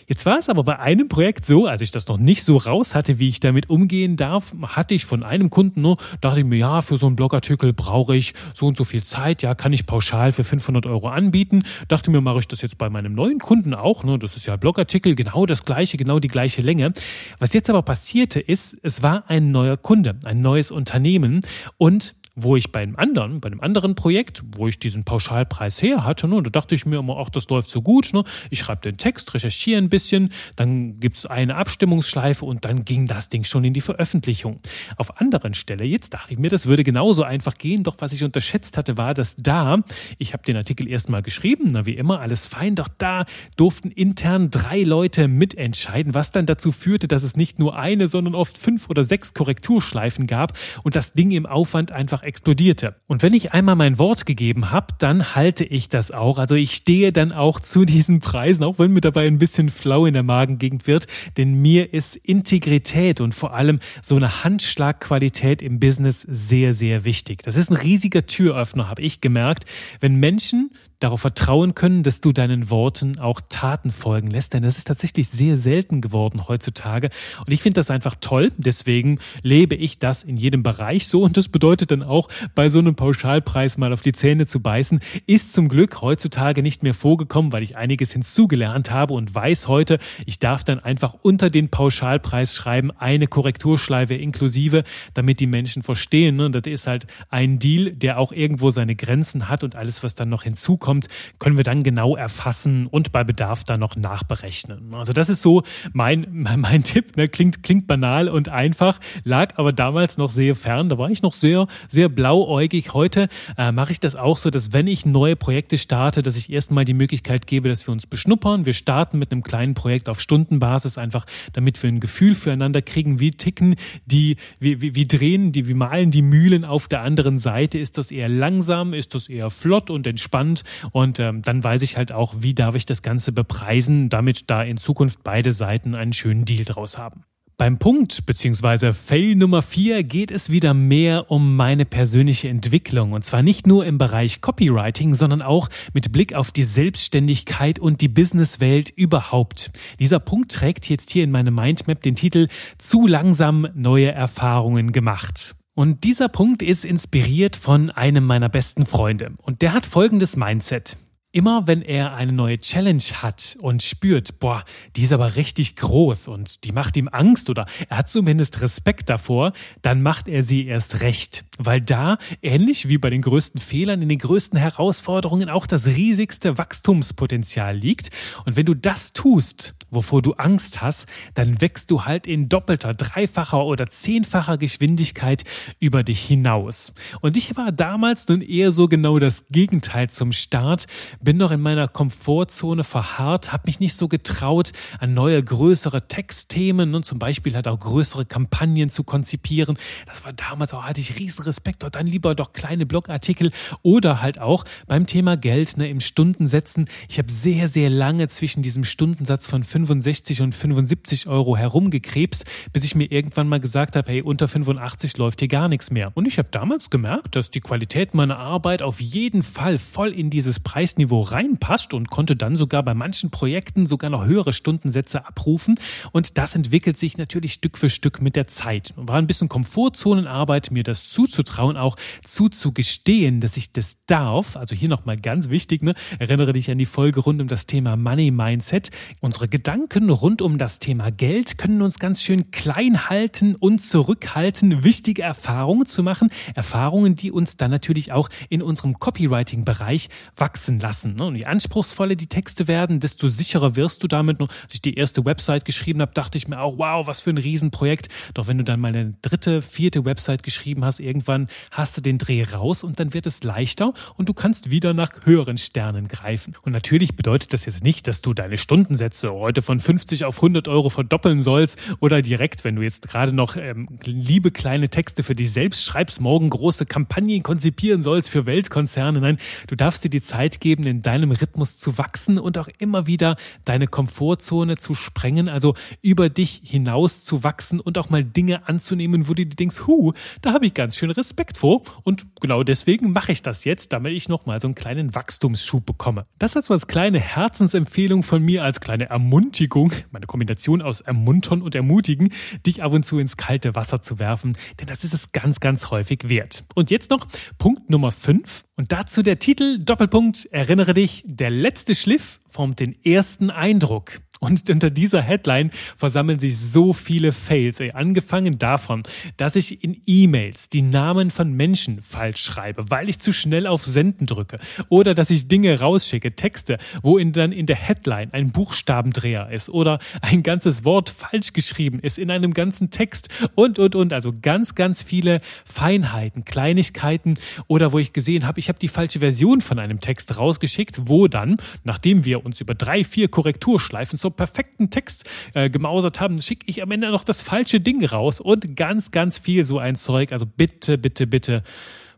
Jetzt 0.09 0.25
war 0.25 0.39
es 0.39 0.49
aber 0.49 0.63
bei 0.63 0.79
einem 0.79 1.07
Projekt 1.07 1.45
so, 1.45 1.67
als 1.67 1.81
ich 1.81 1.91
das 1.91 2.07
noch 2.07 2.17
nicht 2.17 2.43
so 2.43 2.57
raus 2.57 2.95
hatte, 2.95 3.19
wie 3.19 3.27
ich 3.27 3.39
damit 3.41 3.69
umgehen 3.69 4.17
darf, 4.17 4.55
hatte 4.63 4.95
ich 4.95 5.05
von 5.05 5.21
einem 5.21 5.51
Kunden, 5.51 5.83
ne, 5.83 5.97
dachte 6.19 6.39
ich 6.39 6.47
mir, 6.47 6.55
ja, 6.57 6.81
für 6.81 6.97
so 6.97 7.05
einen 7.05 7.15
Blogartikel 7.15 7.73
brauche 7.73 8.15
ich 8.15 8.33
so 8.55 8.65
und 8.65 8.75
so 8.75 8.85
viel 8.85 9.03
Zeit, 9.03 9.43
ja, 9.43 9.53
kann 9.53 9.71
ich 9.71 9.85
pauschal 9.85 10.31
für 10.31 10.43
500 10.43 10.87
Euro 10.87 11.09
anbieten. 11.09 11.61
Dachte 11.89 12.09
mir, 12.09 12.21
mache 12.21 12.39
ich 12.39 12.47
das 12.47 12.63
jetzt 12.63 12.79
bei 12.79 12.89
meinem 12.89 13.13
neuen 13.13 13.37
Kunden 13.37 13.75
auch, 13.75 14.03
ne, 14.03 14.17
das 14.17 14.35
ist 14.35 14.47
ja 14.47 14.55
Blogartikel, 14.55 14.98
genau 15.01 15.45
das 15.45 15.65
gleiche, 15.65 15.97
genau 15.97 16.19
die 16.19 16.27
gleiche 16.27 16.61
Länge. 16.61 16.93
Was 17.39 17.53
jetzt 17.53 17.69
aber 17.69 17.81
passierte 17.81 18.39
ist, 18.39 18.77
es 18.83 19.01
war 19.03 19.29
ein 19.29 19.51
neuer 19.51 19.77
Kunde, 19.77 20.19
ein 20.25 20.41
neues 20.41 20.71
Unternehmen 20.71 21.41
und 21.77 22.15
wo 22.43 22.55
ich 22.55 22.71
bei 22.71 22.81
einem 22.81 22.95
anderen, 22.95 23.39
bei 23.39 23.47
einem 23.47 23.61
anderen 23.61 23.95
Projekt, 23.95 24.43
wo 24.55 24.67
ich 24.67 24.79
diesen 24.79 25.03
Pauschalpreis 25.03 25.81
her 25.81 26.05
hatte, 26.05 26.27
ne, 26.27 26.41
da 26.43 26.49
dachte 26.49 26.75
ich 26.75 26.85
mir 26.85 26.97
immer, 26.97 27.17
ach, 27.17 27.29
das 27.29 27.49
läuft 27.49 27.69
so 27.69 27.81
gut, 27.81 28.13
ne, 28.13 28.23
ich 28.49 28.59
schreibe 28.59 28.81
den 28.81 28.97
Text, 28.97 29.33
recherchiere 29.33 29.79
ein 29.79 29.89
bisschen, 29.89 30.31
dann 30.55 30.99
gibt's 30.99 31.25
eine 31.25 31.55
Abstimmungsschleife 31.55 32.45
und 32.45 32.65
dann 32.65 32.85
ging 32.85 33.07
das 33.07 33.29
Ding 33.29 33.43
schon 33.43 33.63
in 33.63 33.73
die 33.73 33.81
Veröffentlichung. 33.81 34.59
Auf 34.97 35.19
anderen 35.19 35.53
Stelle, 35.53 35.85
jetzt 35.85 36.13
dachte 36.13 36.33
ich 36.33 36.39
mir, 36.39 36.49
das 36.49 36.65
würde 36.65 36.83
genauso 36.83 37.23
einfach 37.23 37.57
gehen, 37.57 37.83
doch 37.83 37.97
was 37.99 38.13
ich 38.13 38.23
unterschätzt 38.23 38.77
hatte, 38.77 38.97
war, 38.97 39.13
dass 39.13 39.35
da, 39.37 39.79
ich 40.17 40.33
habe 40.33 40.43
den 40.43 40.57
Artikel 40.57 40.87
erstmal 40.87 41.21
geschrieben, 41.21 41.69
na 41.71 41.85
wie 41.85 41.95
immer, 41.95 42.21
alles 42.21 42.45
fein, 42.45 42.75
doch 42.75 42.89
da 42.97 43.25
durften 43.57 43.91
intern 43.91 44.49
drei 44.51 44.83
Leute 44.83 45.27
mitentscheiden, 45.27 46.13
was 46.13 46.31
dann 46.31 46.45
dazu 46.45 46.71
führte, 46.71 47.07
dass 47.07 47.23
es 47.23 47.35
nicht 47.35 47.59
nur 47.59 47.77
eine, 47.77 48.07
sondern 48.07 48.35
oft 48.35 48.57
fünf 48.57 48.89
oder 48.89 49.03
sechs 49.03 49.33
Korrekturschleifen 49.33 50.27
gab 50.27 50.57
und 50.83 50.95
das 50.95 51.13
Ding 51.13 51.31
im 51.31 51.45
Aufwand 51.45 51.91
einfach 51.91 52.23
explodierte. 52.29 52.95
Und 53.07 53.23
wenn 53.23 53.33
ich 53.33 53.53
einmal 53.53 53.75
mein 53.75 53.97
Wort 53.97 54.27
gegeben 54.27 54.71
habe, 54.71 54.93
dann 54.99 55.35
halte 55.35 55.65
ich 55.65 55.89
das 55.89 56.11
auch. 56.11 56.37
Also 56.37 56.55
ich 56.55 56.75
stehe 56.75 57.11
dann 57.11 57.31
auch 57.31 57.59
zu 57.59 57.83
diesen 57.83 58.19
Preisen, 58.19 58.63
auch 58.63 58.79
wenn 58.79 58.93
mir 58.93 59.01
dabei 59.01 59.25
ein 59.25 59.39
bisschen 59.39 59.69
flau 59.69 60.05
in 60.05 60.13
der 60.13 60.23
Magengegend 60.23 60.87
wird, 60.87 61.07
denn 61.37 61.61
mir 61.61 61.93
ist 61.93 62.15
Integrität 62.15 63.19
und 63.19 63.33
vor 63.33 63.53
allem 63.53 63.79
so 64.01 64.15
eine 64.15 64.43
Handschlagqualität 64.43 65.61
im 65.61 65.79
Business 65.79 66.21
sehr, 66.21 66.73
sehr 66.73 67.03
wichtig. 67.03 67.41
Das 67.43 67.55
ist 67.55 67.71
ein 67.71 67.77
riesiger 67.77 68.25
Türöffner, 68.25 68.89
habe 68.89 69.01
ich 69.01 69.21
gemerkt. 69.21 69.65
Wenn 69.99 70.15
Menschen 70.15 70.69
darauf 70.99 71.21
vertrauen 71.21 71.75
können, 71.75 72.03
dass 72.03 72.21
du 72.21 72.33
deinen 72.33 72.69
Worten 72.69 73.19
auch 73.19 73.41
Taten 73.47 73.91
folgen 73.91 74.29
lässt. 74.29 74.53
Denn 74.53 74.63
das 74.63 74.77
ist 74.77 74.87
tatsächlich 74.87 75.29
sehr 75.29 75.57
selten 75.57 76.01
geworden 76.01 76.47
heutzutage. 76.47 77.09
Und 77.45 77.51
ich 77.51 77.61
finde 77.61 77.79
das 77.79 77.89
einfach 77.89 78.15
toll. 78.19 78.51
Deswegen 78.57 79.19
lebe 79.41 79.75
ich 79.75 79.99
das 79.99 80.23
in 80.23 80.37
jedem 80.37 80.61
Bereich 80.61 81.07
so. 81.07 81.23
Und 81.23 81.37
das 81.37 81.47
bedeutet 81.47 81.91
dann 81.91 82.03
auch, 82.03 82.18
bei 82.55 82.69
so 82.69 82.79
einem 82.79 82.95
Pauschalpreis 82.95 83.77
mal 83.77 83.93
auf 83.93 84.01
die 84.01 84.11
Zähne 84.11 84.45
zu 84.45 84.59
beißen, 84.59 84.99
ist 85.25 85.53
zum 85.53 85.69
Glück 85.69 86.01
heutzutage 86.01 86.61
nicht 86.61 86.83
mehr 86.83 86.93
vorgekommen, 86.93 87.53
weil 87.53 87.63
ich 87.63 87.77
einiges 87.77 88.11
hinzugelernt 88.11 88.91
habe 88.91 89.13
und 89.13 89.33
weiß 89.33 89.67
heute, 89.67 89.99
ich 90.25 90.39
darf 90.39 90.63
dann 90.63 90.79
einfach 90.79 91.15
unter 91.21 91.49
den 91.49 91.69
Pauschalpreis 91.69 92.55
schreiben, 92.55 92.91
eine 92.91 93.27
Korrekturschleife 93.27 94.15
inklusive, 94.15 94.83
damit 95.13 95.39
die 95.39 95.47
Menschen 95.47 95.83
verstehen. 95.83 96.39
Und 96.41 96.53
das 96.53 96.63
ist 96.65 96.87
halt 96.87 97.07
ein 97.29 97.59
Deal, 97.59 97.91
der 97.91 98.19
auch 98.19 98.31
irgendwo 98.31 98.71
seine 98.71 98.95
Grenzen 98.95 99.47
hat 99.49 99.63
und 99.63 99.75
alles, 99.75 100.03
was 100.03 100.15
dann 100.15 100.29
noch 100.29 100.43
hinzukommt, 100.43 100.79
zukommt, 100.79 101.07
können 101.39 101.57
wir 101.57 101.63
dann 101.63 101.83
genau 101.83 102.15
erfassen 102.15 102.87
und 102.87 103.11
bei 103.11 103.23
Bedarf 103.23 103.63
dann 103.63 103.79
noch 103.79 103.95
nachberechnen. 103.95 104.93
Also 104.93 105.13
das 105.13 105.29
ist 105.29 105.41
so 105.41 105.63
mein, 105.93 106.27
mein 106.57 106.83
Tipp. 106.83 107.17
Ne? 107.17 107.27
Klingt, 107.27 107.63
klingt 107.63 107.87
banal 107.87 108.29
und 108.29 108.49
einfach, 108.49 108.99
lag 109.23 109.57
aber 109.57 109.73
damals 109.73 110.17
noch 110.17 110.31
sehr 110.31 110.55
fern. 110.55 110.89
Da 110.89 110.97
war 110.97 111.09
ich 111.09 111.21
noch 111.21 111.33
sehr, 111.33 111.67
sehr 111.87 111.98
blauäugig. 112.07 112.93
Heute 112.93 113.27
äh, 113.57 113.73
mache 113.73 113.91
ich 113.91 113.99
das 113.99 114.15
auch 114.15 114.37
so, 114.37 114.49
dass 114.49 114.71
wenn 114.71 114.87
ich 114.87 115.05
neue 115.05 115.35
Projekte 115.35 115.77
starte, 115.77 116.23
dass 116.23 116.37
ich 116.37 116.49
erstmal 116.49 116.85
die 116.85 116.93
Möglichkeit 116.93 117.47
gebe, 117.47 117.67
dass 117.67 117.85
wir 117.85 117.91
uns 117.91 118.07
beschnuppern. 118.07 118.65
Wir 118.65 118.73
starten 118.73 119.19
mit 119.19 119.31
einem 119.31 119.43
kleinen 119.43 119.73
Projekt 119.73 120.07
auf 120.07 120.21
Stundenbasis, 120.21 120.97
einfach 120.97 121.25
damit 121.51 121.81
wir 121.83 121.89
ein 121.89 121.99
Gefühl 121.99 122.35
füreinander 122.35 122.81
kriegen, 122.81 123.19
wie 123.19 123.31
ticken 123.31 123.75
die, 124.05 124.37
wie, 124.59 124.81
wie, 124.81 124.95
wie 124.95 125.07
drehen 125.07 125.51
die, 125.51 125.67
wie 125.67 125.73
malen 125.73 126.11
die 126.11 126.21
Mühlen 126.21 126.63
auf 126.63 126.87
der 126.87 127.01
anderen 127.01 127.39
Seite. 127.39 127.79
Ist 127.79 127.97
das 127.97 128.11
eher 128.11 128.29
langsam? 128.29 128.93
Ist 128.93 129.15
das 129.15 129.27
eher 129.27 129.49
flott 129.49 129.89
und 129.89 130.07
entspannt? 130.07 130.63
Und 130.91 131.19
ähm, 131.19 131.41
dann 131.41 131.63
weiß 131.63 131.81
ich 131.81 131.97
halt 131.97 132.11
auch, 132.11 132.35
wie 132.39 132.53
darf 132.53 132.75
ich 132.75 132.85
das 132.85 133.01
Ganze 133.01 133.31
bepreisen, 133.31 134.09
damit 134.09 134.49
da 134.49 134.63
in 134.63 134.77
Zukunft 134.77 135.23
beide 135.23 135.51
Seiten 135.51 135.95
einen 135.95 136.13
schönen 136.13 136.45
Deal 136.45 136.63
draus 136.63 136.97
haben. 136.97 137.23
Beim 137.59 137.77
Punkt 137.77 138.25
bzw. 138.25 138.93
Fail 138.93 139.35
Nummer 139.35 139.61
4 139.61 140.03
geht 140.05 140.31
es 140.31 140.49
wieder 140.49 140.73
mehr 140.73 141.29
um 141.29 141.57
meine 141.57 141.83
persönliche 141.83 142.47
Entwicklung 142.47 143.11
und 143.11 143.25
zwar 143.25 143.41
nicht 143.43 143.67
nur 143.67 143.85
im 143.85 143.97
Bereich 143.97 144.39
Copywriting, 144.39 145.13
sondern 145.13 145.41
auch 145.41 145.67
mit 145.93 146.13
Blick 146.13 146.33
auf 146.33 146.51
die 146.51 146.63
Selbstständigkeit 146.63 147.77
und 147.77 147.99
die 147.99 148.07
Businesswelt 148.07 148.91
überhaupt. 148.91 149.71
Dieser 149.99 150.21
Punkt 150.21 150.53
trägt 150.53 150.87
jetzt 150.87 151.11
hier 151.11 151.25
in 151.25 151.31
meinem 151.31 151.53
Mindmap 151.53 152.01
den 152.01 152.15
Titel 152.15 152.47
Zu 152.77 153.07
langsam 153.07 153.67
neue 153.75 154.09
Erfahrungen 154.09 154.93
gemacht. 154.93 155.53
Und 155.75 156.05
dieser 156.05 156.29
Punkt 156.29 156.61
ist 156.61 156.85
inspiriert 156.85 157.57
von 157.57 157.89
einem 157.89 158.23
meiner 158.23 158.47
besten 158.47 158.85
Freunde 158.85 159.33
und 159.41 159.61
der 159.61 159.73
hat 159.73 159.85
folgendes 159.85 160.37
Mindset. 160.37 160.95
Immer 161.31 161.67
wenn 161.67 161.83
er 161.83 162.15
eine 162.15 162.31
neue 162.31 162.57
Challenge 162.57 163.03
hat 163.21 163.55
und 163.61 163.83
spürt, 163.83 164.39
boah, 164.39 164.65
die 164.95 165.03
ist 165.03 165.13
aber 165.13 165.35
richtig 165.35 165.75
groß 165.75 166.27
und 166.27 166.63
die 166.63 166.71
macht 166.71 166.97
ihm 166.97 167.07
Angst 167.07 167.51
oder 167.51 167.67
er 167.87 167.99
hat 167.99 168.09
zumindest 168.09 168.61
Respekt 168.61 169.11
davor, 169.11 169.53
dann 169.83 170.01
macht 170.01 170.27
er 170.27 170.41
sie 170.41 170.65
erst 170.65 171.01
recht. 171.01 171.45
Weil 171.59 171.81
da, 171.81 172.17
ähnlich 172.41 172.89
wie 172.89 172.97
bei 172.97 173.11
den 173.11 173.21
größten 173.21 173.61
Fehlern, 173.61 174.01
in 174.01 174.09
den 174.09 174.17
größten 174.17 174.57
Herausforderungen 174.57 175.51
auch 175.51 175.67
das 175.67 175.85
riesigste 175.85 176.57
Wachstumspotenzial 176.57 177.77
liegt. 177.77 178.09
Und 178.45 178.55
wenn 178.55 178.65
du 178.65 178.73
das 178.73 179.13
tust, 179.13 179.75
wovor 179.91 180.23
du 180.23 180.33
Angst 180.33 180.81
hast, 180.81 181.05
dann 181.35 181.61
wächst 181.61 181.91
du 181.91 182.05
halt 182.05 182.25
in 182.25 182.49
doppelter, 182.49 182.95
dreifacher 182.95 183.63
oder 183.65 183.85
zehnfacher 183.87 184.57
Geschwindigkeit 184.57 185.43
über 185.79 186.01
dich 186.01 186.21
hinaus. 186.21 186.91
Und 187.21 187.37
ich 187.37 187.55
war 187.55 187.71
damals 187.71 188.27
nun 188.27 188.41
eher 188.41 188.71
so 188.71 188.87
genau 188.87 189.19
das 189.19 189.45
Gegenteil 189.51 190.09
zum 190.09 190.31
Start 190.31 190.87
bin 191.21 191.37
noch 191.37 191.51
in 191.51 191.61
meiner 191.61 191.87
Komfortzone 191.87 192.83
verharrt, 192.83 193.51
habe 193.51 193.63
mich 193.65 193.79
nicht 193.79 193.95
so 193.95 194.07
getraut, 194.07 194.71
an 194.99 195.13
neue, 195.13 195.43
größere 195.43 196.07
Textthemen 196.07 196.95
und 196.95 197.05
zum 197.05 197.19
Beispiel 197.19 197.55
halt 197.55 197.67
auch 197.67 197.79
größere 197.79 198.25
Kampagnen 198.25 198.89
zu 198.89 199.03
konzipieren. 199.03 199.77
Das 200.05 200.23
war 200.23 200.33
damals 200.33 200.73
auch, 200.73 200.83
hatte 200.83 201.01
ich 201.01 201.19
riesen 201.19 201.43
Respekt, 201.43 201.83
und 201.83 201.95
dann 201.95 202.07
lieber 202.07 202.35
doch 202.35 202.53
kleine 202.53 202.85
Blogartikel 202.85 203.51
oder 203.81 204.21
halt 204.21 204.39
auch 204.39 204.65
beim 204.87 205.07
Thema 205.07 205.35
Geld, 205.35 205.77
ne, 205.77 205.89
im 205.89 205.99
Stundensätzen. 205.99 206.87
Ich 207.09 207.17
habe 207.17 207.31
sehr, 207.31 207.67
sehr 207.67 207.89
lange 207.89 208.27
zwischen 208.27 208.63
diesem 208.63 208.83
Stundensatz 208.83 209.47
von 209.47 209.63
65 209.63 210.41
und 210.41 210.55
75 210.55 211.27
Euro 211.27 211.57
herumgekrebst, 211.57 212.45
bis 212.71 212.83
ich 212.83 212.95
mir 212.95 213.11
irgendwann 213.11 213.47
mal 213.47 213.59
gesagt 213.59 213.95
habe, 213.95 214.09
hey, 214.09 214.21
unter 214.21 214.47
85 214.47 215.17
läuft 215.17 215.39
hier 215.39 215.49
gar 215.49 215.67
nichts 215.67 215.91
mehr. 215.91 216.11
Und 216.15 216.27
ich 216.27 216.37
habe 216.37 216.49
damals 216.51 216.89
gemerkt, 216.89 217.35
dass 217.35 217.51
die 217.51 217.61
Qualität 217.61 218.13
meiner 218.13 218.37
Arbeit 218.37 218.81
auf 218.81 219.01
jeden 219.01 219.43
Fall 219.43 219.77
voll 219.77 220.13
in 220.13 220.29
dieses 220.29 220.59
Preisniveau 220.59 221.08
Niveau 221.09 221.21
reinpasst 221.21 221.95
und 221.95 222.11
konnte 222.11 222.35
dann 222.35 222.55
sogar 222.55 222.83
bei 222.83 222.93
manchen 222.93 223.31
Projekten 223.31 223.87
sogar 223.87 224.11
noch 224.11 224.25
höhere 224.25 224.53
Stundensätze 224.53 225.25
abrufen. 225.25 225.79
Und 226.11 226.37
das 226.37 226.53
entwickelt 226.53 226.99
sich 226.99 227.17
natürlich 227.17 227.53
Stück 227.53 227.79
für 227.79 227.89
Stück 227.89 228.21
mit 228.21 228.35
der 228.35 228.45
Zeit. 228.45 228.93
War 228.95 229.17
ein 229.17 229.25
bisschen 229.25 229.49
Komfortzonenarbeit, 229.49 230.69
mir 230.69 230.83
das 230.83 231.09
zuzutrauen, 231.09 231.77
auch 231.77 231.95
zuzugestehen, 232.23 233.41
dass 233.41 233.57
ich 233.57 233.73
das 233.73 233.97
darf. 234.05 234.55
Also 234.55 234.75
hier 234.75 234.87
nochmal 234.87 235.17
ganz 235.17 235.49
wichtig, 235.49 235.81
ne? 235.81 235.95
erinnere 236.19 236.53
dich 236.53 236.69
an 236.69 236.77
die 236.77 236.85
Folge 236.85 237.21
rund 237.21 237.41
um 237.41 237.47
das 237.47 237.65
Thema 237.65 237.95
Money 237.95 238.29
Mindset. 238.29 238.91
Unsere 239.19 239.47
Gedanken 239.47 240.11
rund 240.11 240.43
um 240.43 240.59
das 240.59 240.77
Thema 240.77 241.09
Geld 241.09 241.57
können 241.57 241.81
uns 241.81 241.97
ganz 241.97 242.21
schön 242.21 242.51
klein 242.51 243.09
halten 243.09 243.55
und 243.55 243.81
zurückhalten, 243.81 244.83
wichtige 244.83 245.23
Erfahrungen 245.23 245.87
zu 245.87 246.03
machen. 246.03 246.29
Erfahrungen, 246.53 247.15
die 247.15 247.31
uns 247.31 247.57
dann 247.57 247.71
natürlich 247.71 248.11
auch 248.11 248.29
in 248.49 248.61
unserem 248.61 248.99
Copywriting-Bereich 248.99 250.09
wachsen 250.35 250.77
lassen 250.79 250.98
lassen. 250.99 251.15
Ne? 251.15 251.25
Und 251.25 251.35
je 251.35 251.45
anspruchsvoller 251.45 252.15
die 252.15 252.27
Texte 252.27 252.67
werden, 252.67 252.99
desto 252.99 253.29
sicherer 253.29 253.75
wirst 253.75 254.03
du 254.03 254.07
damit. 254.07 254.39
Als 254.41 254.73
ich 254.73 254.81
die 254.81 254.95
erste 254.95 255.25
Website 255.25 255.65
geschrieben 255.65 256.01
habe, 256.01 256.11
dachte 256.13 256.37
ich 256.37 256.47
mir 256.47 256.59
auch, 256.59 256.77
wow, 256.77 257.07
was 257.07 257.21
für 257.21 257.29
ein 257.29 257.37
Riesenprojekt. 257.37 258.09
Doch 258.33 258.47
wenn 258.47 258.57
du 258.57 258.63
dann 258.63 258.79
mal 258.79 258.89
eine 258.89 259.13
dritte, 259.21 259.61
vierte 259.61 260.05
Website 260.05 260.43
geschrieben 260.43 260.85
hast, 260.85 260.99
irgendwann 260.99 261.47
hast 261.71 261.97
du 261.97 262.01
den 262.01 262.17
Dreh 262.17 262.43
raus 262.43 262.83
und 262.83 262.99
dann 262.99 263.13
wird 263.13 263.25
es 263.25 263.43
leichter 263.43 263.93
und 264.15 264.29
du 264.29 264.33
kannst 264.33 264.69
wieder 264.69 264.93
nach 264.93 265.11
höheren 265.25 265.57
Sternen 265.57 266.07
greifen. 266.07 266.55
Und 266.63 266.71
natürlich 266.71 267.15
bedeutet 267.15 267.53
das 267.53 267.65
jetzt 267.65 267.83
nicht, 267.83 268.07
dass 268.07 268.21
du 268.21 268.33
deine 268.33 268.57
Stundensätze 268.57 269.31
heute 269.31 269.61
von 269.61 269.79
50 269.79 270.25
auf 270.25 270.37
100 270.37 270.67
Euro 270.67 270.89
verdoppeln 270.89 271.41
sollst 271.41 271.77
oder 271.99 272.21
direkt, 272.21 272.63
wenn 272.63 272.75
du 272.75 272.81
jetzt 272.81 273.07
gerade 273.07 273.33
noch 273.33 273.55
ähm, 273.55 273.87
liebe 274.03 274.51
kleine 274.51 274.89
Texte 274.89 275.23
für 275.23 275.35
dich 275.35 275.51
selbst 275.51 275.83
schreibst, 275.83 276.21
morgen 276.21 276.49
große 276.49 276.85
Kampagnen 276.85 277.43
konzipieren 277.43 278.03
sollst 278.03 278.29
für 278.29 278.45
Weltkonzerne. 278.45 279.19
Nein, 279.19 279.37
du 279.67 279.75
darfst 279.75 280.03
dir 280.03 280.09
die 280.09 280.21
Zeit 280.21 280.59
geben, 280.59 280.83
in 280.89 281.01
deinem 281.01 281.31
Rhythmus 281.31 281.77
zu 281.77 281.97
wachsen 281.97 282.39
und 282.39 282.57
auch 282.57 282.67
immer 282.79 283.07
wieder 283.07 283.37
deine 283.65 283.87
Komfortzone 283.87 284.77
zu 284.77 284.95
sprengen, 284.95 285.49
also 285.49 285.75
über 286.01 286.29
dich 286.29 286.61
hinaus 286.63 287.23
zu 287.23 287.43
wachsen 287.43 287.79
und 287.79 287.97
auch 287.97 288.09
mal 288.09 288.23
Dinge 288.23 288.67
anzunehmen, 288.67 289.27
wo 289.27 289.33
du 289.33 289.45
dir 289.45 289.55
denkst, 289.55 289.87
hu, 289.87 290.13
da 290.41 290.53
habe 290.53 290.65
ich 290.65 290.73
ganz 290.73 290.95
schön 290.95 291.11
Respekt 291.11 291.57
vor 291.57 291.83
und 292.03 292.25
genau 292.41 292.63
deswegen 292.63 293.11
mache 293.11 293.31
ich 293.31 293.41
das 293.41 293.63
jetzt, 293.63 293.93
damit 293.93 294.13
ich 294.13 294.29
nochmal 294.29 294.59
so 294.59 294.67
einen 294.67 294.75
kleinen 294.75 295.15
Wachstumsschub 295.15 295.85
bekomme. 295.85 296.25
Das 296.37 296.55
also 296.55 296.73
als 296.73 296.87
kleine 296.87 297.19
Herzensempfehlung 297.19 298.23
von 298.23 298.43
mir, 298.43 298.63
als 298.63 298.81
kleine 298.81 299.09
Ermuntigung, 299.09 299.93
meine 300.11 300.25
Kombination 300.25 300.81
aus 300.81 301.01
ermuntern 301.01 301.61
und 301.61 301.75
ermutigen, 301.75 302.29
dich 302.65 302.83
ab 302.83 302.91
und 302.91 303.05
zu 303.05 303.19
ins 303.19 303.37
kalte 303.37 303.75
Wasser 303.75 304.01
zu 304.01 304.19
werfen, 304.19 304.57
denn 304.79 304.87
das 304.87 305.03
ist 305.03 305.13
es 305.13 305.31
ganz, 305.31 305.59
ganz 305.59 305.91
häufig 305.91 306.29
wert. 306.29 306.63
Und 306.75 306.91
jetzt 306.91 307.11
noch 307.11 307.27
Punkt 307.57 307.89
Nummer 307.89 308.11
5 308.11 308.63
und 308.75 308.91
dazu 308.91 309.23
der 309.23 309.39
Titel 309.39 309.79
Doppelpunkt 309.79 310.47
Erinnere 310.79 310.93
dich, 310.93 311.23
der 311.25 311.49
letzte 311.49 311.93
Schliff 311.93 312.39
formt 312.47 312.79
den 312.79 312.95
ersten 313.03 313.49
Eindruck. 313.49 314.21
Und 314.39 314.69
unter 314.69 314.89
dieser 314.89 315.21
Headline 315.21 315.69
versammeln 315.97 316.39
sich 316.39 316.57
so 316.57 316.93
viele 316.93 317.33
Fails. 317.33 317.81
Ey, 317.81 317.91
angefangen 317.91 318.57
davon, 318.57 319.03
dass 319.35 319.57
ich 319.57 319.83
in 319.83 320.01
E-Mails 320.05 320.69
die 320.69 320.81
Namen 320.81 321.29
von 321.29 321.51
Menschen 321.51 322.01
falsch 322.01 322.41
schreibe, 322.41 322.89
weil 322.89 323.09
ich 323.09 323.19
zu 323.19 323.33
schnell 323.33 323.67
auf 323.67 323.85
Senden 323.85 324.25
drücke. 324.25 324.59
Oder 324.87 325.13
dass 325.13 325.29
ich 325.29 325.49
Dinge 325.49 325.77
rausschicke, 325.79 326.35
Texte, 326.37 326.77
wo 327.01 327.17
in, 327.17 327.33
dann 327.33 327.51
in 327.51 327.65
der 327.65 327.75
Headline 327.75 328.29
ein 328.31 328.51
Buchstabendreher 328.51 329.49
ist 329.51 329.69
oder 329.69 329.99
ein 330.21 330.41
ganzes 330.41 330.85
Wort 330.85 331.09
falsch 331.09 331.51
geschrieben 331.51 331.99
ist 331.99 332.17
in 332.17 332.31
einem 332.31 332.53
ganzen 332.53 332.91
Text 332.91 333.27
und, 333.55 333.77
und, 333.77 333.95
und. 333.95 334.13
Also 334.13 334.33
ganz, 334.41 334.73
ganz 334.73 335.03
viele 335.03 335.41
Feinheiten, 335.65 336.45
Kleinigkeiten 336.45 337.37
oder 337.67 337.91
wo 337.91 337.99
ich 337.99 338.13
gesehen 338.13 338.47
habe, 338.47 338.59
ich 338.59 338.69
habe 338.69 338.79
die 338.79 338.87
falsche 338.87 339.19
Version 339.19 339.59
von 339.59 339.79
einem 339.79 339.99
Text 339.99 340.37
rausgeschickt, 340.37 341.09
wo 341.09 341.27
dann, 341.27 341.57
nachdem 341.83 342.23
wir 342.23 342.45
uns 342.45 342.61
über 342.61 342.73
drei, 342.73 343.03
vier 343.03 343.27
Korrekturschleifen 343.27 344.17
so 344.17 344.28
perfekten 344.31 344.89
Text 344.89 345.29
äh, 345.53 345.69
gemausert 345.69 346.19
haben, 346.19 346.41
schicke 346.41 346.65
ich 346.67 346.81
am 346.81 346.91
Ende 346.91 347.09
noch 347.09 347.23
das 347.23 347.41
falsche 347.41 347.79
Ding 347.79 348.03
raus 348.05 348.39
und 348.39 348.75
ganz, 348.75 349.11
ganz 349.11 349.39
viel 349.39 349.65
so 349.65 349.79
ein 349.79 349.95
Zeug. 349.95 350.31
Also 350.31 350.45
bitte, 350.45 350.97
bitte, 350.97 351.27
bitte 351.27 351.63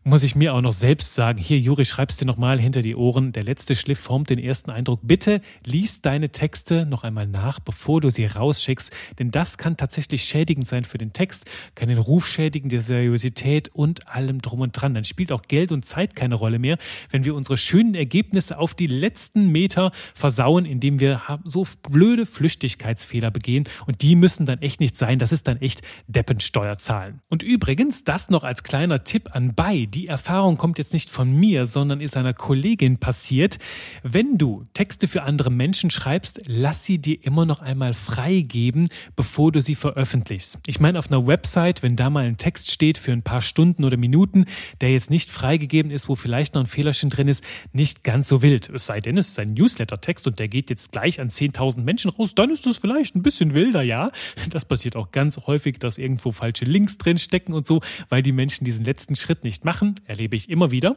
muss 0.04 0.24
ich 0.24 0.34
mir 0.34 0.52
auch 0.52 0.60
noch 0.60 0.72
selbst 0.72 1.14
sagen, 1.14 1.38
hier 1.38 1.60
Juri, 1.60 1.84
schreibst 1.84 2.20
dir 2.20 2.24
nochmal 2.24 2.58
hinter 2.58 2.82
die 2.82 2.96
Ohren, 2.96 3.30
der 3.30 3.44
letzte 3.44 3.76
Schliff 3.76 4.00
formt 4.00 4.30
den 4.30 4.38
ersten 4.38 4.70
Eindruck. 4.70 5.00
Bitte 5.02 5.40
lies 5.64 6.02
deine 6.02 6.30
Texte 6.30 6.86
noch 6.86 7.04
einmal 7.04 7.28
nach, 7.28 7.60
bevor 7.60 8.00
du 8.00 8.10
sie 8.10 8.26
rausschickst, 8.26 8.92
denn 9.20 9.30
das 9.30 9.58
kann 9.58 9.76
tatsächlich 9.76 10.24
schädigend 10.24 10.66
sein 10.66 10.84
für 10.84 10.98
den 10.98 11.12
Text, 11.12 11.48
kann 11.76 11.88
den 11.88 11.98
Ruf 11.98 12.26
schädigen, 12.26 12.68
die 12.68 12.80
Seriosität 12.80 13.68
und 13.68 14.08
allem 14.08 14.42
drum 14.42 14.60
und 14.60 14.72
dran. 14.72 14.94
Dann 14.94 15.04
spielt 15.04 15.30
auch 15.30 15.42
Geld 15.42 15.70
und 15.70 15.84
Zeit 15.84 16.16
keine 16.16 16.34
Rolle 16.34 16.58
mehr, 16.58 16.78
wenn 17.10 17.24
wir 17.24 17.36
unsere 17.36 17.56
schönen 17.56 17.94
Ergebnisse 17.94 18.58
auf 18.58 18.74
die 18.74 18.88
letzten 18.88 19.52
Meter 19.52 19.92
versauen, 20.14 20.64
indem 20.64 20.98
wir 20.98 21.22
so 21.44 21.64
blöde 21.88 22.26
Flüchtigkeitsfehler 22.26 23.30
begehen 23.30 23.68
und 23.86 24.02
die 24.02 24.16
müssen 24.16 24.46
dann 24.46 24.60
echt 24.62 24.80
nicht 24.80 24.96
sein, 24.96 25.20
das 25.20 25.30
ist 25.30 25.46
dann 25.46 25.60
echt 25.60 25.82
Deppensteuer 26.08 26.78
zahlen. 26.78 27.20
Und 27.28 27.44
übrigens, 27.44 28.02
das 28.02 28.30
noch 28.30 28.42
als 28.42 28.64
kleiner 28.64 29.04
Tipp 29.04 29.28
anbei, 29.32 29.86
die 29.94 30.06
Erfahrung 30.06 30.56
kommt 30.56 30.78
jetzt 30.78 30.92
nicht 30.92 31.10
von 31.10 31.30
mir, 31.30 31.66
sondern 31.66 32.00
ist 32.00 32.16
einer 32.16 32.32
Kollegin 32.32 32.96
passiert. 32.96 33.58
Wenn 34.02 34.38
du 34.38 34.64
Texte 34.72 35.06
für 35.06 35.22
andere 35.22 35.50
Menschen 35.50 35.90
schreibst, 35.90 36.40
lass 36.46 36.84
sie 36.84 36.98
dir 36.98 37.22
immer 37.24 37.44
noch 37.44 37.60
einmal 37.60 37.92
freigeben, 37.92 38.88
bevor 39.16 39.52
du 39.52 39.60
sie 39.60 39.74
veröffentlichst. 39.74 40.58
Ich 40.66 40.80
meine, 40.80 40.98
auf 40.98 41.10
einer 41.10 41.26
Website, 41.26 41.82
wenn 41.82 41.96
da 41.96 42.08
mal 42.08 42.24
ein 42.24 42.38
Text 42.38 42.70
steht 42.70 42.96
für 42.96 43.12
ein 43.12 43.22
paar 43.22 43.42
Stunden 43.42 43.84
oder 43.84 43.96
Minuten, 43.96 44.46
der 44.80 44.92
jetzt 44.92 45.10
nicht 45.10 45.30
freigegeben 45.30 45.90
ist, 45.90 46.08
wo 46.08 46.14
vielleicht 46.14 46.54
noch 46.54 46.62
ein 46.62 46.66
Fehlerchen 46.66 47.10
drin 47.10 47.28
ist, 47.28 47.44
nicht 47.72 48.02
ganz 48.02 48.28
so 48.28 48.40
wild. 48.40 48.70
Es 48.70 48.86
sei 48.86 49.00
denn, 49.00 49.18
es 49.18 49.28
ist 49.28 49.38
ein 49.38 49.52
Newsletter-Text 49.54 50.26
und 50.26 50.38
der 50.38 50.48
geht 50.48 50.70
jetzt 50.70 50.92
gleich 50.92 51.20
an 51.20 51.28
10.000 51.28 51.82
Menschen 51.82 52.10
raus, 52.10 52.34
dann 52.34 52.50
ist 52.50 52.66
das 52.66 52.78
vielleicht 52.78 53.14
ein 53.14 53.22
bisschen 53.22 53.52
wilder, 53.52 53.82
ja. 53.82 54.10
Das 54.50 54.64
passiert 54.64 54.96
auch 54.96 55.10
ganz 55.10 55.36
häufig, 55.46 55.78
dass 55.78 55.98
irgendwo 55.98 56.32
falsche 56.32 56.64
Links 56.64 56.96
drin 56.96 57.18
stecken 57.18 57.52
und 57.52 57.66
so, 57.66 57.80
weil 58.08 58.22
die 58.22 58.32
Menschen 58.32 58.64
diesen 58.64 58.84
letzten 58.84 59.16
Schritt 59.16 59.44
nicht 59.44 59.64
machen. 59.64 59.81
Erlebe 60.04 60.36
ich 60.36 60.48
immer 60.48 60.70
wieder. 60.70 60.96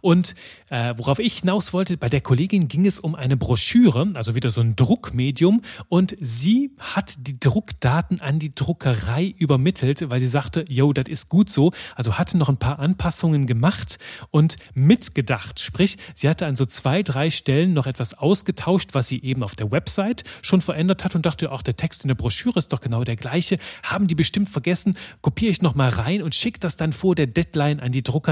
Und 0.00 0.34
äh, 0.70 0.94
worauf 0.96 1.18
ich 1.18 1.38
hinaus 1.38 1.72
wollte, 1.72 1.96
bei 1.96 2.08
der 2.08 2.20
Kollegin 2.20 2.68
ging 2.68 2.86
es 2.86 3.00
um 3.00 3.14
eine 3.14 3.36
Broschüre, 3.36 4.12
also 4.14 4.34
wieder 4.34 4.50
so 4.50 4.60
ein 4.60 4.76
Druckmedium. 4.76 5.62
Und 5.88 6.16
sie 6.20 6.70
hat 6.78 7.14
die 7.18 7.40
Druckdaten 7.40 8.20
an 8.20 8.38
die 8.38 8.52
Druckerei 8.52 9.34
übermittelt, 9.38 10.10
weil 10.10 10.20
sie 10.20 10.28
sagte, 10.28 10.64
yo, 10.68 10.92
das 10.92 11.06
ist 11.08 11.28
gut 11.28 11.50
so. 11.50 11.72
Also 11.94 12.18
hatte 12.18 12.36
noch 12.36 12.48
ein 12.48 12.58
paar 12.58 12.78
Anpassungen 12.78 13.46
gemacht 13.46 13.98
und 14.30 14.56
mitgedacht. 14.74 15.60
Sprich, 15.60 15.96
sie 16.14 16.28
hatte 16.28 16.46
an 16.46 16.56
so 16.56 16.66
zwei, 16.66 17.02
drei 17.02 17.30
Stellen 17.30 17.72
noch 17.72 17.86
etwas 17.86 18.14
ausgetauscht, 18.14 18.90
was 18.92 19.08
sie 19.08 19.22
eben 19.22 19.42
auf 19.42 19.54
der 19.54 19.70
Website 19.70 20.24
schon 20.42 20.60
verändert 20.60 21.04
hat 21.04 21.14
und 21.14 21.24
dachte, 21.24 21.50
auch 21.50 21.62
der 21.62 21.76
Text 21.76 22.04
in 22.04 22.08
der 22.08 22.14
Broschüre 22.14 22.58
ist 22.58 22.72
doch 22.72 22.80
genau 22.80 23.04
der 23.04 23.16
gleiche. 23.16 23.58
Haben 23.82 24.08
die 24.08 24.14
bestimmt 24.14 24.48
vergessen, 24.48 24.96
kopiere 25.22 25.50
ich 25.50 25.62
nochmal 25.62 25.88
rein 25.88 26.22
und 26.22 26.34
schicke 26.34 26.60
das 26.60 26.76
dann 26.76 26.92
vor 26.92 27.14
der 27.14 27.26
Deadline 27.26 27.80
an 27.80 27.92
die 27.92 28.02
Druckerei. 28.02 28.25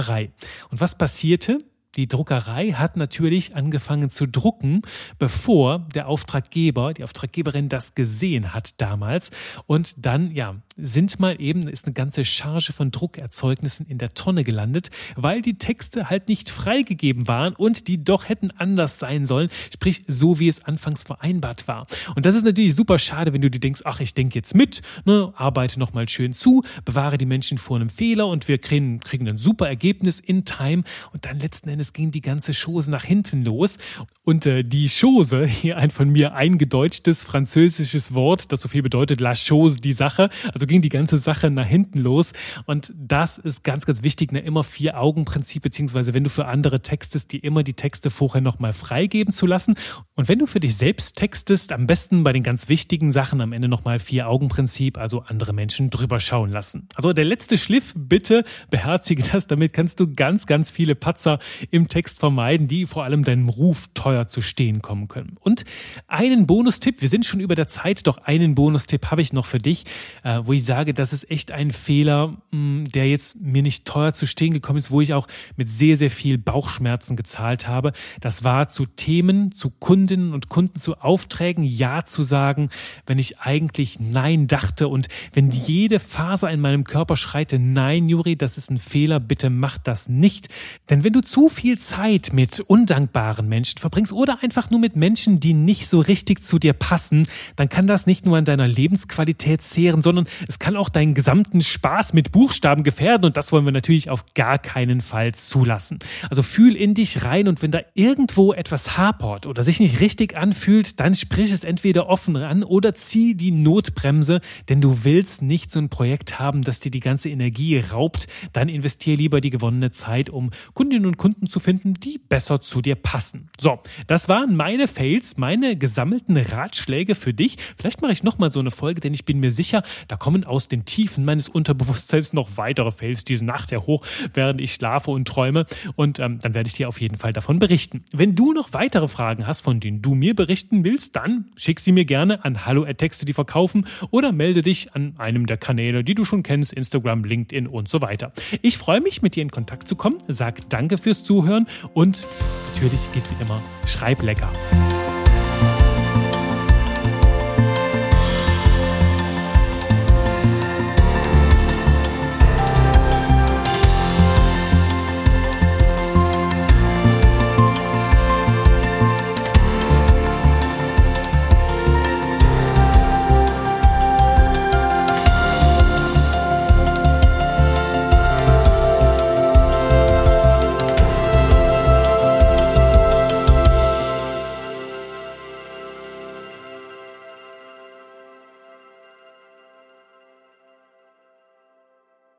Und 0.71 0.81
was 0.81 0.97
passierte? 0.97 1.65
Die 1.97 2.09
Druckerei 2.09 2.73
hat 2.73 2.97
natürlich 2.97 3.55
angefangen 3.55 4.11
zu 4.11 4.27
drucken, 4.27 4.83
bevor 5.19 5.81
der 5.95 6.09
Auftraggeber, 6.09 6.93
die 6.93 7.05
Auftraggeberin 7.05 7.69
das 7.69 7.95
gesehen 7.95 8.53
hat 8.53 8.81
damals. 8.81 9.31
Und 9.67 9.95
dann, 9.99 10.33
ja, 10.33 10.57
sind 10.77 11.21
mal 11.21 11.41
eben, 11.41 11.69
ist 11.69 11.87
eine 11.87 11.95
ganze 11.95 12.25
Charge 12.25 12.73
von 12.73 12.91
Druckerzeugnissen 12.91 13.87
in 13.87 13.99
der 13.99 14.15
Tonne 14.15 14.43
gelandet, 14.43 14.91
weil 15.15 15.41
die 15.41 15.57
Texte 15.57 16.11
halt 16.11 16.29
nicht 16.29 16.51
freigegeben 16.51 17.29
waren 17.29 17.55
und 17.55 17.87
die 17.87 18.03
doch 18.03 18.29
hätten 18.29 18.51
anders 18.57 18.99
sein 18.99 19.27
sollen, 19.27 19.51
sprich 19.73 20.05
so 20.09 20.41
wie 20.41 20.49
es 20.49 20.65
anfangs 20.65 21.05
vereinbart 21.05 21.69
war. 21.69 21.87
Und 22.17 22.27
das 22.27 22.35
ist 22.35 22.45
natürlich 22.45 22.75
super 22.75 22.99
schade, 22.99 23.33
wenn 23.33 23.41
du 23.41 23.51
dir 23.51 23.61
denkst, 23.61 23.83
ach, 23.85 24.01
ich 24.01 24.15
denke 24.15 24.37
jetzt 24.37 24.55
mit, 24.55 24.83
ne, 25.05 25.33
arbeite 25.37 25.79
nochmal 25.79 26.09
schön 26.09 26.33
zu, 26.33 26.65
bewahre 26.85 27.19
die 27.19 27.27
Menschen 27.27 27.59
vor 27.59 27.77
einem 27.77 27.91
Fehler 27.91 28.27
und 28.27 28.49
wir 28.49 28.59
kriegen, 28.59 28.99
kriegen 28.99 29.29
ein 29.29 29.39
super 29.39 29.69
Ergebnis 29.69 30.19
in 30.19 30.45
Time 30.45 30.83
und 31.13 31.25
dann 31.25 31.39
letzten 31.39 31.69
Endes 31.69 31.84
ging 31.93 32.11
die 32.11 32.21
ganze 32.21 32.53
Chose 32.53 32.91
nach 32.91 33.05
hinten 33.05 33.45
los 33.45 33.79
und 34.25 34.47
äh, 34.47 34.65
die 34.65 34.89
Chose, 34.89 35.47
hier 35.47 35.77
ein 35.77 35.91
von 35.91 36.09
mir 36.09 36.35
eingedeutschtes 36.35 37.25
französisches 37.25 38.15
Wort, 38.15 38.53
das 38.53 38.61
so 38.61 38.69
viel 38.69 38.83
bedeutet, 38.83 39.21
la 39.21 39.35
chose, 39.35 39.81
die 39.81 39.93
Sache, 39.93 40.31
also 40.47 40.61
so 40.61 40.67
ging 40.67 40.83
die 40.83 40.89
ganze 40.89 41.19
Sache 41.19 41.51
nach 41.51 41.67
hinten 41.67 41.99
los. 41.99 42.33
Und 42.67 42.93
das 42.97 43.39
ist 43.39 43.65
ganz, 43.65 43.87
ganz 43.87 44.03
wichtig, 44.03 44.33
ne, 44.33 44.41
immer 44.41 44.65
Vier-Augen-Prinzip, 44.65 45.63
beziehungsweise 45.63 46.15
wenn 46.15 46.25
du 46.25 46.31
für 46.31 46.47
andere 46.47 46.81
textest, 46.81 47.33
die 47.33 47.39
immer 47.39 47.63
die 47.63 47.75
Texte 47.75 48.11
vorher 48.11 48.41
nochmal 48.41 48.73
freigeben 48.73 49.35
zu 49.35 49.47
lassen. 49.47 49.75
Und 50.15 50.29
wenn 50.29 50.39
du 50.39 50.47
für 50.47 50.61
dich 50.61 50.77
selbst 50.77 51.17
textest, 51.17 51.73
am 51.73 51.87
besten 51.87 52.25
bei 52.25 52.33
den 52.33 52.43
ganz 52.43 52.69
wichtigen 52.69 53.13
Sachen 53.13 53.41
am 53.41 53.53
Ende 53.53 53.69
nochmal 53.69 53.99
Vier-Augen-Prinzip, 53.99 54.97
also 54.97 55.21
andere 55.21 55.53
Menschen 55.53 55.91
drüber 55.91 56.21
schauen 56.21 56.51
lassen. 56.51 56.89
Also 56.95 57.13
der 57.13 57.25
letzte 57.25 57.59
Schliff, 57.59 57.93
bitte 57.97 58.45
beherzige 58.71 59.23
das, 59.23 59.47
damit 59.47 59.73
kannst 59.73 60.01
du 60.01 60.15
ganz, 60.15 60.47
ganz 60.47 60.71
viele 60.71 60.95
Patzer 60.95 61.39
im 61.75 61.89
Text 61.89 62.21
vermeiden, 62.21 62.69
die 62.69 62.87
vor 62.87 63.03
allem 63.03 63.25
deinem 63.25 63.49
Ruf 63.49 63.89
teuer 63.95 64.29
zu 64.29 64.41
stehen 64.41 64.81
kommen 64.81 65.09
können. 65.09 65.35
Und 65.41 65.65
einen 66.07 66.47
Bonustipp, 66.47 67.03
wir 67.03 67.09
sind 67.09 67.27
schon 67.27 67.41
über 67.41 67.57
der 67.57 67.67
Zeit, 67.67 68.07
doch 68.07 68.19
einen 68.19 68.55
Bonustipp 68.55 69.11
habe 69.11 69.23
ich 69.23 69.33
noch 69.33 69.45
für 69.45 69.59
dich, 69.59 69.85
äh, 70.23 70.39
wo 70.45 70.53
ich 70.53 70.65
sage, 70.65 70.95
das 70.95 71.13
ist 71.13 71.29
echt 71.33 71.51
ein 71.51 71.73
Fehler, 71.73 72.37
mm, 72.53 72.85
der 72.95 73.09
jetzt 73.09 73.41
mir 73.41 73.63
nicht 73.63 73.87
teuer 73.87 74.13
zu 74.13 74.25
stehen 74.25 74.53
gekommen 74.53 74.79
ist, 74.79 74.93
wo 74.93 75.01
ich 75.01 75.15
auch 75.15 75.27
mit 75.57 75.69
sehr, 75.69 75.97
sehr 75.97 76.13
viel 76.13 76.39
Bauchschmerzen 76.39 77.17
gezahlt 77.17 77.67
habe. 77.67 77.93
Das 78.21 78.45
war 78.45 78.69
zu 78.69 78.87
Themen, 78.87 79.51
zu 79.51 79.71
Kundinnen 79.71 80.33
und 80.33 80.49
Kunden, 80.49 80.79
zu 80.79 80.99
Aufträgen 80.99 81.65
Ja 81.65 82.05
zu 82.05 82.23
sagen, 82.23 82.71
wenn 83.05 83.19
ich 83.19 83.41
eigentlich 83.41 83.99
Nein 83.99 84.47
dachte 84.47 84.87
und 84.87 85.09
wenn 85.33 85.51
jede 85.51 85.99
Faser 85.99 86.53
in 86.53 86.61
meinem 86.61 86.85
Körper 86.85 87.17
schreite, 87.17 87.59
nein, 87.59 88.09
Juri, 88.09 88.37
das 88.37 88.59
ist 88.59 88.71
ein 88.71 88.79
Fehler, 88.79 89.19
bitte 89.19 89.51
mach 89.51 89.77
das 89.77 90.09
nicht. 90.09 90.47
Denn 90.89 91.03
wenn 91.03 91.13
du 91.13 91.21
zu 91.21 91.49
viel 91.49 91.64
Zeit 91.73 92.33
mit 92.33 92.61
undankbaren 92.61 93.49
Menschen 93.49 93.79
verbringst 93.79 94.13
oder 94.13 94.43
einfach 94.43 94.71
nur 94.71 94.79
mit 94.79 94.97
Menschen, 94.97 95.41
die 95.41 95.55
nicht 95.55 95.89
so 95.89 96.01
richtig 96.01 96.45
zu 96.45 96.59
dir 96.59 96.75
passen, 96.75 97.27
dann 97.57 97.71
kann 97.71 97.87
das 97.87 98.07
nicht 98.07 98.27
nur 98.27 98.37
an 98.37 98.45
deiner 98.45 98.69
Lebensqualität 98.69 99.63
zehren, 99.63 100.03
sondern 100.03 100.27
es 100.47 100.59
kann 100.59 100.77
auch 100.77 100.91
deinen 100.91 101.15
gesamten 101.15 101.63
Spaß 101.63 102.13
mit 102.13 102.33
Buchstaben 102.33 102.85
gefährden 102.85 103.25
und 103.25 103.39
das 103.39 103.51
wollen 103.51 103.65
wir 103.65 103.73
natürlich 103.73 104.11
auf 104.11 104.27
gar 104.35 104.59
keinen 104.59 105.01
Fall 105.01 105.35
zulassen. 105.35 105.99
Also 106.29 106.43
fühl 106.43 106.77
in 106.77 106.93
dich 106.93 107.25
rein 107.25 107.49
und 107.49 107.63
wenn 107.63 107.71
da 107.71 107.81
irgendwo 107.95 108.53
etwas 108.53 108.99
hapert 108.99 109.47
oder 109.47 109.63
sich 109.63 109.81
nicht 109.81 110.01
richtig 110.01 110.37
anfühlt, 110.37 111.01
dann 111.01 111.15
sprich 111.15 111.51
es 111.51 111.65
entweder 111.65 112.09
offen 112.09 112.37
ran 112.37 112.63
oder 112.63 112.93
zieh 112.95 113.35
die 113.35 113.53
Notbremse, 113.53 114.43
denn 114.69 114.83
du 114.83 115.05
willst 115.05 115.41
nicht 115.41 115.71
so 115.71 115.79
ein 115.79 115.89
Projekt 115.89 116.39
haben, 116.39 116.63
das 116.63 116.81
dir 116.81 116.91
die 116.91 117.01
ganze 117.01 117.31
Energie 117.31 117.79
raubt. 117.79 118.27
Dann 118.53 118.69
investier 118.69 119.17
lieber 119.17 119.41
die 119.41 119.51
gewonnene 119.51 119.91
Zeit, 119.91 120.29
um 120.29 120.51
Kundinnen 120.75 121.07
und 121.07 121.17
Kunden 121.17 121.47
zu 121.47 121.54
finden, 121.61 121.95
die 121.95 122.19
besser 122.19 122.61
zu 122.61 122.83
dir 122.83 122.97
passen. 122.97 123.49
So, 123.59 123.81
das 124.07 124.29
waren 124.29 124.57
meine 124.57 124.89
Fails, 124.89 125.37
meine 125.37 125.77
gesammelten 125.77 126.37
Ratschläge 126.37 127.15
für 127.15 127.33
dich. 127.33 127.57
Vielleicht 127.77 128.03
mache 128.03 128.13
ich 128.13 128.23
nochmal 128.23 128.51
so 128.51 128.61
eine 128.61 128.71
Folge, 128.71 129.01
denn 129.01 129.15
ich 129.15 129.25
bin 129.25 129.41
mir 129.41 129.53
sicher, 129.53 129.83
da 130.09 130.17
kommen 130.17 130.45
aus 130.45 130.69
den 130.69 130.85
Tiefen 130.85 131.25
meines 131.25 131.49
Unterbewusstseins 131.49 132.33
noch 132.33 132.57
weitere 132.57 132.91
Fails 132.91 133.25
diese 133.25 133.45
Nacht 133.45 133.71
herhoch, 133.71 134.05
während 134.33 134.61
ich 134.61 134.75
schlafe 134.75 135.11
und 135.11 135.27
träume. 135.29 135.67
Und 135.97 136.19
ähm, 136.19 136.39
dann 136.41 136.55
werde 136.55 136.67
ich 136.67 136.75
dir 136.75 136.89
auf 136.89 137.01
jeden 137.01 137.17
Fall 137.17 137.33
davon 137.33 137.59
berichten. 137.59 138.05
Wenn 138.13 138.35
du 138.35 138.53
noch 138.53 138.73
weitere 138.73 139.09
Fragen 139.09 139.47
hast, 139.47 139.61
von 139.61 139.81
denen 139.81 140.03
du 140.03 140.15
mir 140.15 140.35
berichten 140.35 140.85
willst, 140.85 141.17
dann 141.17 141.47
schick 141.57 141.81
sie 141.81 141.93
mir 141.93 142.05
gerne 142.05 142.45
an 142.45 142.67
hallo 142.67 142.85
Texte, 142.85 143.25
die 143.25 143.33
verkaufen 143.33 143.87
oder 144.11 144.33
melde 144.33 144.63
dich 144.63 144.95
an 144.95 145.15
einem 145.19 145.47
der 145.47 145.57
Kanäle, 145.57 146.05
die 146.05 146.15
du 146.15 146.25
schon 146.25 146.43
kennst, 146.43 146.73
Instagram, 146.73 147.25
LinkedIn 147.25 147.67
und 147.67 147.89
so 147.89 148.03
weiter. 148.03 148.33
Ich 148.63 148.79
freue 148.79 149.01
mich, 149.01 149.23
mit 149.23 149.37
dir 149.37 149.43
in 149.43 149.51
Kontakt 149.51 149.89
zu 149.89 149.97
kommen. 149.97 150.19
Sag 150.29 150.69
danke 150.69 150.99
fürs 150.99 151.25
Zuhören 151.25 151.44
und 151.93 152.27
natürlich 152.73 153.01
geht 153.13 153.25
wie 153.31 153.43
immer, 153.43 153.61
schreib 153.87 154.23
lecker. 154.23 154.51